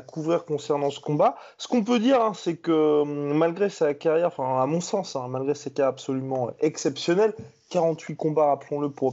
[0.00, 1.36] couvrir concernant ce combat.
[1.58, 5.16] Ce qu'on peut dire, hein, c'est que hum, malgré sa carrière, enfin à mon sens,
[5.16, 7.34] hein, malgré sa carrière absolument exceptionnelle,
[7.68, 9.12] 48 combats, rappelons-le, pour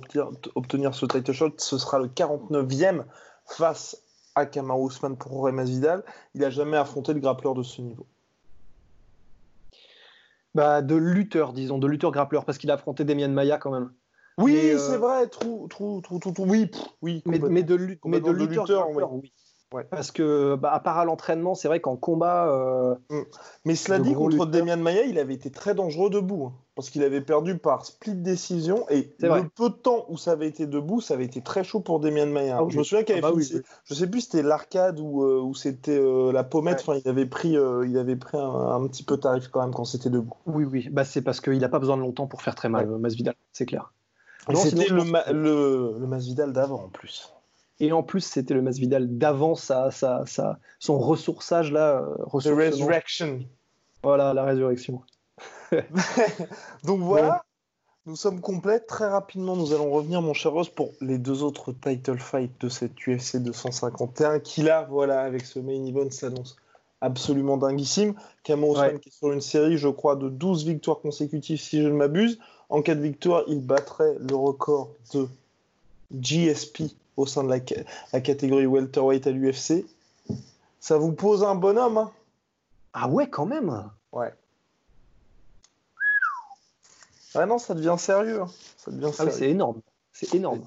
[0.55, 3.03] obtenir, ce title shot, ce sera le 49e
[3.45, 4.01] face
[4.35, 6.05] à Kamaru Usman pour Jorge Vidal.
[6.33, 8.07] Il n'a jamais affronté le grappleur de ce niveau.
[10.53, 13.91] Bah, de lutteur, disons, de lutteur grappleur, parce qu'il a affronté Demian Maya quand même.
[14.37, 16.69] Oui, euh, c'est vrai, trou, trou, trou, trou, oui,
[17.01, 17.23] oui.
[17.25, 19.31] Mais, mais, de, mais de, lutteur, oui.
[19.89, 22.47] Parce que, bah, à part à l'entraînement, c'est vrai qu'en combat.
[22.47, 23.23] Euh, mm.
[23.65, 26.45] Mais cela dit, contre Demian Maia, il avait été très dangereux debout.
[26.45, 28.85] Hein, parce qu'il avait perdu par split décision.
[28.89, 31.79] Et le peu de temps où ça avait été debout, ça avait été très chaud
[31.79, 32.57] pour Demian Maia.
[32.59, 35.23] Ah je me souviens qu'il avait ah bah Je sais plus si c'était l'arcade ou,
[35.23, 36.81] euh, c'était la pommette.
[36.81, 40.09] Enfin, il avait pris, il avait pris un, petit peu tarif quand même quand c'était
[40.09, 40.35] debout.
[40.45, 40.89] Oui, oui.
[40.91, 43.35] Bah, c'est parce qu'il n'a pas besoin de longtemps pour faire très mal, Masvidal.
[43.51, 43.91] C'est clair.
[44.53, 47.33] C'était le, le, le Masvidal d'avant en plus.
[47.79, 50.23] Et en plus, c'était le Masvidal d'avant sa, sa,
[50.79, 52.01] son ressourçage là.
[52.01, 53.41] Euh, The resurrection.
[54.03, 55.01] Voilà, la résurrection.
[56.83, 57.43] Donc voilà,
[58.05, 58.79] nous sommes complets.
[58.79, 62.69] Très rapidement, nous allons revenir, mon cher Rose, pour les deux autres title fights de
[62.69, 66.55] cette UFC 251 qui là, voilà, avec ce main event s'annonce
[67.01, 68.13] absolument dinguissime.
[68.43, 68.99] Cameron ouais.
[68.99, 72.39] qui est sur une série, je crois, de 12 victoires consécutives, si je ne m'abuse.
[72.69, 75.27] En cas de victoire, il battrait le record de
[76.13, 76.83] GSP
[77.17, 79.85] au sein de la, catégorie welterweight à l'UFC.
[80.79, 82.11] Ça vous pose un bonhomme hein?
[82.93, 84.33] Ah ouais, quand même Ouais.
[87.33, 88.41] Ah non, ça devient sérieux.
[88.41, 88.49] Hein.
[88.77, 89.81] Ça devient ah c'est énorme.
[90.13, 90.65] C'est énorme.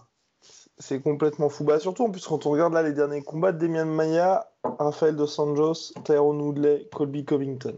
[0.78, 1.64] C'est complètement fou.
[1.64, 5.16] Bah, surtout en plus quand on regarde là les derniers combats de Demian Maia, Rafael
[5.16, 7.74] Dos Santos, Tyrone Woodley, Colby Covington.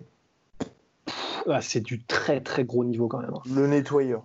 [1.49, 3.35] Ah, c'est du très très gros niveau quand même.
[3.35, 3.43] Hein.
[3.47, 4.23] Le nettoyeur.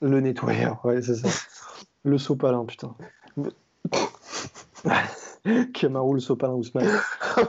[0.00, 1.28] Le nettoyeur, ouais, c'est ça.
[2.04, 2.94] le sopalin, putain.
[5.74, 6.88] Kamaru, le sopalin Ousmane.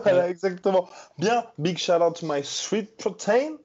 [0.03, 0.87] voilà, exactement.
[1.17, 3.57] Bien, big shout out to my sweet protein.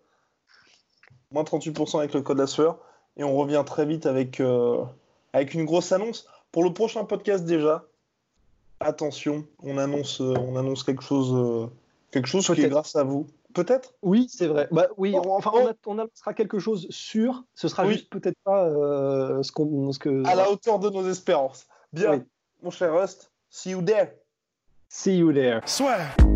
[1.33, 2.79] Moins 38% avec le code la sueur.
[3.17, 4.85] Et on revient très vite avec, euh,
[5.33, 6.29] avec une grosse annonce.
[6.53, 7.85] Pour le prochain podcast déjà,
[8.81, 11.67] attention, on annonce, euh, on annonce quelque chose, euh,
[12.11, 13.27] quelque chose qui est grâce à vous.
[13.57, 13.95] Peut-être?
[14.03, 14.69] Oui, c'est vrai.
[14.71, 17.43] Bah, oui, on, enfin, on, on, annoncera quelque chose sûr.
[17.55, 20.27] Ce sera juste peut-être pas euh, ce, qu'on, ce que.
[20.27, 21.67] À la hauteur de nos espérances.
[21.91, 22.23] Bien,
[22.63, 24.13] mon cher Rust, see you there.
[24.91, 25.63] See you there.
[25.65, 26.36] Soit.